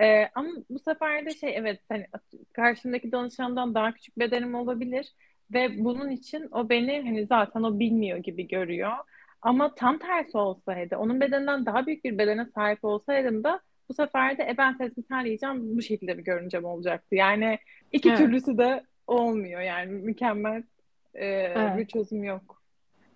[0.00, 2.06] Ee, ama bu sefer de şey evet hani
[2.52, 5.12] karşımdaki danışandan daha küçük bedenim olabilir
[5.52, 8.92] ve bunun için o beni hani zaten o bilmiyor gibi görüyor.
[9.42, 14.38] Ama tam tersi olsaydı, onun bedeninden daha büyük bir bedene sahip olsaydım da bu sefer
[14.38, 17.14] de e ben sezgisel yiyeceğim bu şekilde bir görüncem olacaktı.
[17.14, 17.58] Yani
[17.92, 18.18] iki evet.
[18.18, 20.62] türlüsü de olmuyor yani mükemmel
[21.14, 21.78] e, evet.
[21.78, 22.62] bir çözüm yok.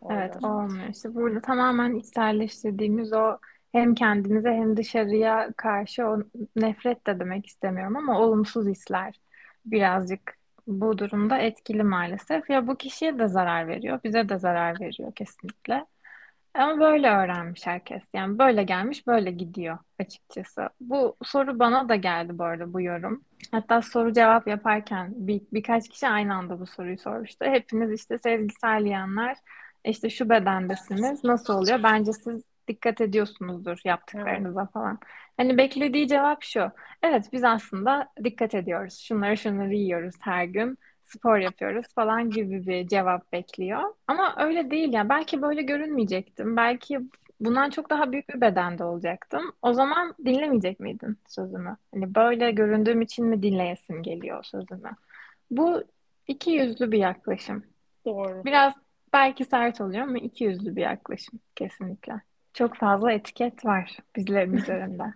[0.00, 0.20] Orada.
[0.20, 0.88] Evet olmuyor.
[0.88, 3.38] İşte burada tamamen içselleştirdiğimiz o
[3.72, 6.18] hem kendimize hem dışarıya karşı o
[6.56, 9.20] nefret de demek istemiyorum ama olumsuz hisler
[9.64, 12.50] birazcık bu durumda etkili maalesef.
[12.50, 15.86] Ya bu kişiye de zarar veriyor, bize de zarar veriyor kesinlikle.
[16.54, 18.02] Ama böyle öğrenmiş herkes.
[18.14, 20.68] Yani böyle gelmiş, böyle gidiyor açıkçası.
[20.80, 23.24] Bu soru bana da geldi bu arada bu yorum.
[23.50, 27.44] Hatta soru cevap yaparken bir, birkaç kişi aynı anda bu soruyu sormuştu.
[27.44, 29.36] Hepiniz işte sezgisel yiyenler
[29.84, 31.24] işte şu bedendesiniz.
[31.24, 31.82] Nasıl oluyor?
[31.82, 34.72] Bence siz dikkat ediyorsunuzdur yaptıklarınıza evet.
[34.72, 34.98] falan.
[35.36, 36.70] Hani beklediği cevap şu.
[37.02, 38.98] Evet biz aslında dikkat ediyoruz.
[38.98, 43.82] Şunları şunları yiyoruz her gün spor yapıyoruz falan gibi bir cevap bekliyor.
[44.06, 45.08] Ama öyle değil yani.
[45.08, 46.56] Belki böyle görünmeyecektim.
[46.56, 47.00] Belki
[47.40, 49.52] bundan çok daha büyük bir bedende olacaktım.
[49.62, 51.76] O zaman dinlemeyecek miydin sözümü?
[51.94, 54.90] Hani böyle göründüğüm için mi dinleyesin geliyor sözümü?
[55.50, 55.84] Bu
[56.26, 57.64] iki yüzlü bir yaklaşım.
[58.06, 58.44] Doğru.
[58.44, 58.74] Biraz
[59.12, 62.20] belki sert oluyor ama iki yüzlü bir yaklaşım kesinlikle.
[62.54, 65.02] Çok fazla etiket var bizlerin üzerinde.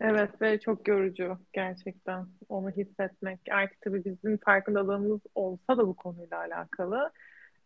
[0.00, 3.40] Evet ve çok yorucu gerçekten onu hissetmek.
[3.50, 7.12] Artık tabii bizim farkındalığımız olsa da bu konuyla alakalı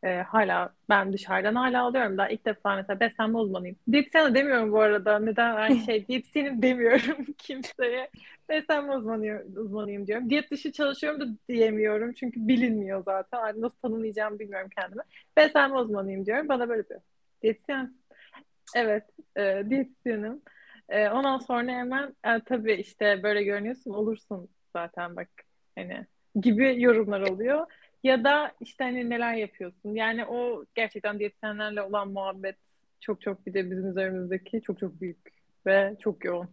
[0.02, 2.18] e, hala ben dışarıdan hala alıyorum.
[2.18, 3.76] Daha ilk defa mesela beslenme uzmanıyım.
[3.92, 5.18] Diyetisyen demiyorum bu arada.
[5.18, 6.06] Neden aynı şey?
[6.08, 8.10] Diyetisyenim demiyorum kimseye.
[8.48, 10.30] Beslenme uzmanıyım, uzmanıyım diyorum.
[10.30, 12.12] Diyet dışı çalışıyorum da diyemiyorum.
[12.12, 13.60] Çünkü bilinmiyor zaten.
[13.60, 15.02] Nasıl tanımlayacağımı bilmiyorum kendime.
[15.36, 16.48] Beslenme uzmanıyım diyorum.
[16.48, 17.00] Bana böyle diyor.
[17.42, 17.99] Diyetisyen.
[18.76, 19.04] Evet.
[19.36, 20.42] E, diyetisyenim.
[20.88, 25.28] E, ondan sonra hemen e, tabii işte böyle görünüyorsun olursun zaten bak
[25.74, 26.06] hani
[26.40, 27.66] gibi yorumlar oluyor.
[28.04, 29.94] Ya da işte hani neler yapıyorsun.
[29.94, 32.56] Yani o gerçekten diyetisyenlerle olan muhabbet
[33.00, 35.18] çok çok bir de bizim üzerimizdeki çok çok büyük
[35.66, 36.48] ve çok yoğun.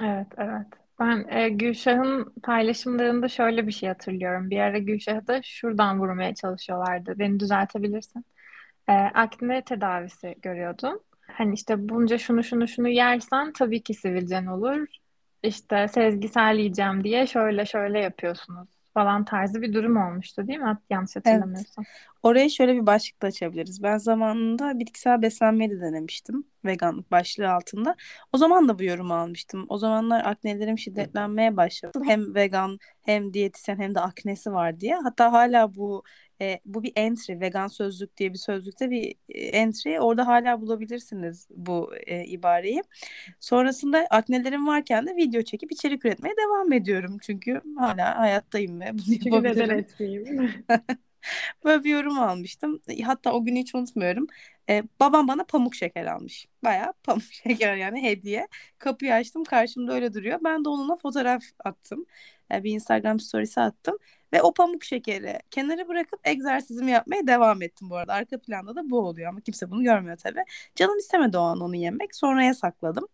[0.00, 0.66] Evet, evet.
[1.00, 4.50] Ben e, Gülşah'ın paylaşımlarında şöyle bir şey hatırlıyorum.
[4.50, 7.18] Bir ara Gülşah'ı da şuradan vurmaya çalışıyorlardı.
[7.18, 8.24] Beni düzeltebilirsin.
[8.88, 11.00] E, akne tedavisi görüyordum.
[11.38, 14.86] Hani işte bunca şunu şunu şunu yersen tabii ki sivilcen olur.
[15.42, 20.78] İşte sezgisel yiyeceğim diye şöyle şöyle yapıyorsunuz falan tarzı bir durum olmuştu değil mi?
[20.90, 21.86] Yanlış hatırlamıyorsam.
[21.88, 22.15] Evet.
[22.26, 23.82] Oraya şöyle bir başlık da açabiliriz.
[23.82, 26.44] Ben zamanında bitkisel beslenmeyi de denemiştim.
[26.64, 27.96] Veganlık başlığı altında.
[28.32, 29.66] O zaman da bu yorumu almıştım.
[29.68, 32.00] O zamanlar aknelerim şiddetlenmeye başladı.
[32.04, 34.94] Hem vegan hem diyetisyen hem de aknesi var diye.
[34.94, 36.02] Hatta hala bu
[36.40, 37.40] e, bu bir entry.
[37.40, 40.00] Vegan sözlük diye bir sözlükte bir e, entry.
[40.00, 42.82] Orada hala bulabilirsiniz bu e, ibareyi.
[43.40, 47.18] Sonrasında aknelerim varken de video çekip içerik üretmeye devam ediyorum.
[47.22, 49.78] Çünkü hala hayattayım ve bunu Çünkü neden yapabilirim.
[49.78, 50.50] etmeyeyim?
[51.64, 52.82] Böyle bir yorum almıştım.
[53.04, 54.26] Hatta o günü hiç unutmuyorum.
[54.70, 56.46] Ee, babam bana pamuk şeker almış.
[56.64, 58.48] Bayağı pamuk şeker yani hediye.
[58.78, 60.38] Kapıyı açtım karşımda öyle duruyor.
[60.44, 62.06] Ben de onunla fotoğraf attım.
[62.50, 63.98] Yani bir Instagram storiesi attım.
[64.32, 68.12] Ve o pamuk şekeri kenara bırakıp egzersizimi yapmaya devam ettim bu arada.
[68.14, 70.44] Arka planda da bu oluyor ama kimse bunu görmüyor tabii.
[70.74, 72.14] Canım istemedi o an onu yemek.
[72.16, 73.06] Sonraya sakladım.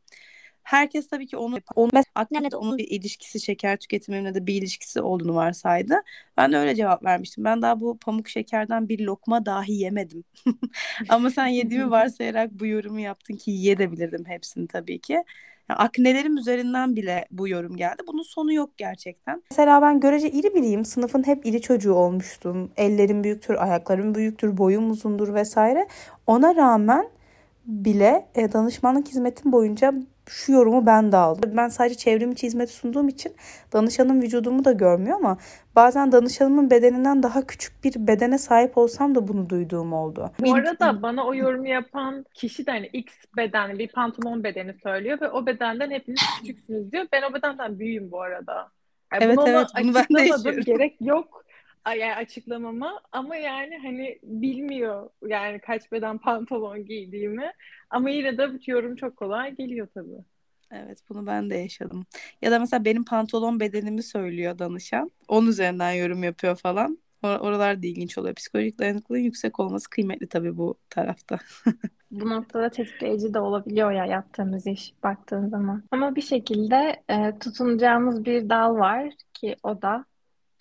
[0.62, 5.00] Herkes tabii ki onu, onu aknemle de onun bir ilişkisi şeker tüketimimle de bir ilişkisi
[5.00, 6.02] olduğunu varsaydı.
[6.36, 7.44] Ben de öyle cevap vermiştim.
[7.44, 10.24] Ben daha bu pamuk şekerden bir lokma dahi yemedim.
[11.08, 15.24] Ama sen yediğimi varsayarak bu yorumu yaptın ki yiyebilirdim hepsini tabii ki.
[15.68, 18.02] Yani aknelerim üzerinden bile bu yorum geldi.
[18.06, 19.42] Bunun sonu yok gerçekten.
[19.50, 20.84] Mesela ben görece iri biriyim.
[20.84, 22.70] Sınıfın hep iri çocuğu olmuştum.
[22.76, 25.88] Ellerim büyüktür, ayaklarım büyüktür, boyum uzundur vesaire.
[26.26, 27.08] Ona rağmen
[27.66, 29.94] bile e, danışmanlık hizmetim boyunca
[30.32, 31.52] şu yorumu ben de aldım.
[31.56, 33.36] Ben sadece çevrim içi hizmet sunduğum için
[33.72, 35.38] danışanın vücudumu da görmüyor ama
[35.76, 40.30] bazen danışanımın bedeninden daha küçük bir bedene sahip olsam da bunu duyduğum oldu.
[40.40, 45.20] Bu arada bana o yorumu yapan kişi de hani X bedenli bir pantolon bedeni söylüyor
[45.20, 47.06] ve o bedenden hepiniz küçüksünüz diyor.
[47.12, 48.68] Ben o bedenden büyüğüm bu arada.
[49.12, 50.64] Yani Evet bunu evet bunu ben de yaşıyorum.
[50.64, 51.42] Gerek yok
[51.90, 57.52] yani açıklamama ama yani hani bilmiyor yani kaç beden pantolon giydiğimi
[57.90, 60.24] ama yine de bu yorum çok kolay geliyor tabii.
[60.70, 62.06] Evet bunu ben de yaşadım.
[62.42, 65.10] Ya da mesela benim pantolon bedenimi söylüyor danışan.
[65.28, 66.98] Onun üzerinden yorum yapıyor falan.
[67.22, 68.34] Or- oralar da ilginç oluyor.
[68.34, 71.38] Psikolojik dayanıklılığın yüksek olması kıymetli tabii bu tarafta.
[72.10, 75.82] Bu noktada tetikleyici de olabiliyor ya yaptığımız iş baktığın zaman.
[75.90, 80.04] Ama bir şekilde e, tutunacağımız bir dal var ki o da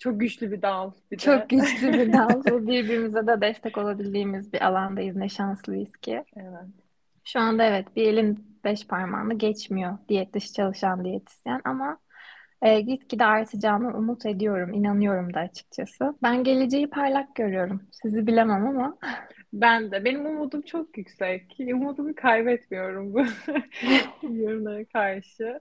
[0.02, 1.22] Çok güçlü bir dal bir de.
[1.22, 5.16] çok güçlü bir dal birbirimize de destek olabildiğimiz bir alandayız.
[5.16, 6.24] Ne şanslıyız ki.
[6.36, 6.66] Evet.
[7.24, 11.98] Şu anda evet bir elin beş parmağını geçmiyor diyet dışı çalışan diyetisyen ama
[12.62, 16.14] e, gitgide artacağını umut ediyorum, inanıyorum da açıkçası.
[16.22, 17.82] Ben geleceği parlak görüyorum.
[17.92, 18.98] Sizi bilemem ama
[19.52, 20.04] Ben de.
[20.04, 21.56] Benim umudum çok yüksek.
[21.60, 23.20] Umudumu kaybetmiyorum bu
[24.22, 25.60] yorumlara karşı.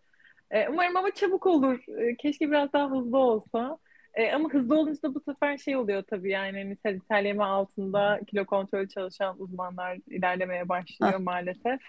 [0.51, 1.79] Ee, umarım ama çabuk olur.
[1.87, 3.77] Ee, keşke biraz daha hızlı olsa.
[4.13, 8.45] Ee, ama hızlı olunca da bu sefer şey oluyor tabii yani mesela İtalyanma altında kilo
[8.45, 11.81] kontrolü çalışan uzmanlar ilerlemeye başlıyor maalesef.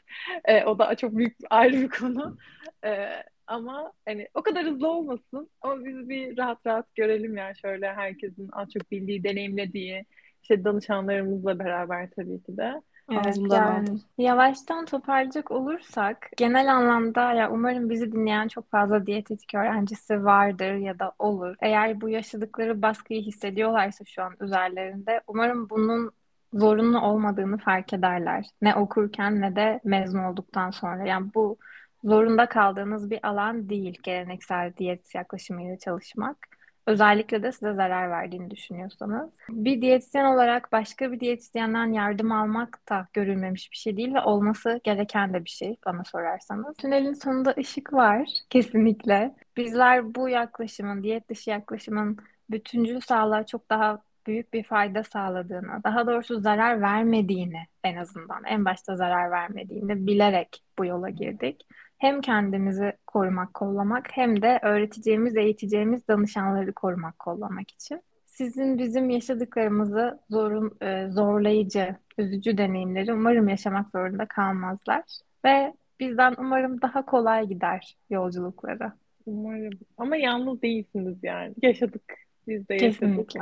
[0.44, 2.36] Ee, o da çok büyük ayrı bir konu.
[2.84, 3.08] Ee,
[3.46, 8.48] ama hani o kadar hızlı olmasın ama biz bir rahat rahat görelim yani şöyle herkesin
[8.52, 10.04] az çok bildiği, deneyimlediği
[10.42, 12.82] işte danışanlarımızla beraber tabii ki de.
[13.11, 14.05] Evet, Ağzımdan yani aldım.
[14.18, 20.98] yavaştan toparlayacak olursak genel anlamda ya umarım bizi dinleyen çok fazla diyetetik öğrencisi vardır ya
[20.98, 21.57] da olur.
[21.61, 26.11] Eğer bu yaşadıkları baskıyı hissediyorlarsa şu an üzerlerinde umarım bunun
[26.55, 28.46] zorunlu olmadığını fark ederler.
[28.62, 31.05] Ne okurken ne de mezun olduktan sonra.
[31.07, 31.59] Yani bu
[32.05, 36.38] zorunda kaldığınız bir alan değil geleneksel diyet yaklaşımıyla çalışmak.
[36.87, 39.30] Özellikle de size zarar verdiğini düşünüyorsanız.
[39.49, 44.80] Bir diyetisyen olarak başka bir diyetisyenden yardım almak da görülmemiş bir şey değil ve olması
[44.85, 46.76] gereken de bir şey bana sorarsanız.
[46.76, 49.35] Tünelin sonunda ışık var kesinlikle.
[49.57, 52.18] Bizler bu yaklaşımın, diyet dışı yaklaşımın
[52.51, 58.64] bütüncül sağlığa çok daha büyük bir fayda sağladığını, daha doğrusu zarar vermediğini en azından, en
[58.64, 61.66] başta zarar vermediğini bilerek bu yola girdik
[62.03, 68.03] hem kendimizi korumak, kollamak hem de öğreteceğimiz, eğiteceğimiz danışanları korumak, kollamak için.
[68.26, 75.03] Sizin bizim yaşadıklarımızı zorun, e, zorlayıcı, üzücü deneyimleri umarım yaşamak zorunda kalmazlar.
[75.44, 78.92] Ve bizden umarım daha kolay gider yolculukları.
[79.26, 79.78] Umarım.
[79.98, 81.55] Ama yalnız değilsiniz yani.
[81.62, 82.14] Yaşadık.
[82.48, 83.00] Biz de yaşadık.
[83.00, 83.40] Kesinlikle.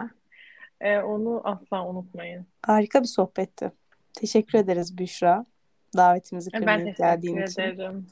[0.81, 2.47] Ee, onu asla unutmayın.
[2.67, 3.73] Harika bir sohbetti.
[4.13, 5.47] Teşekkür ederiz Büşra.
[5.97, 8.07] Davetimizi Ben kırmayıp geldiğin teşekkür için.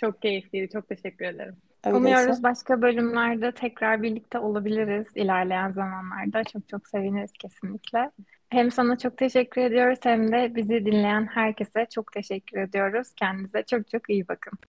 [0.00, 0.72] Çok keyifliydi.
[0.72, 1.56] Çok teşekkür ederim.
[1.84, 6.44] Öyleyse Umuyoruz başka bölümlerde tekrar birlikte olabiliriz ilerleyen zamanlarda.
[6.44, 8.10] Çok çok seviniriz kesinlikle.
[8.50, 13.08] Hem sana çok teşekkür ediyoruz hem de bizi dinleyen herkese çok teşekkür ediyoruz.
[13.16, 14.58] Kendinize çok çok iyi bakın.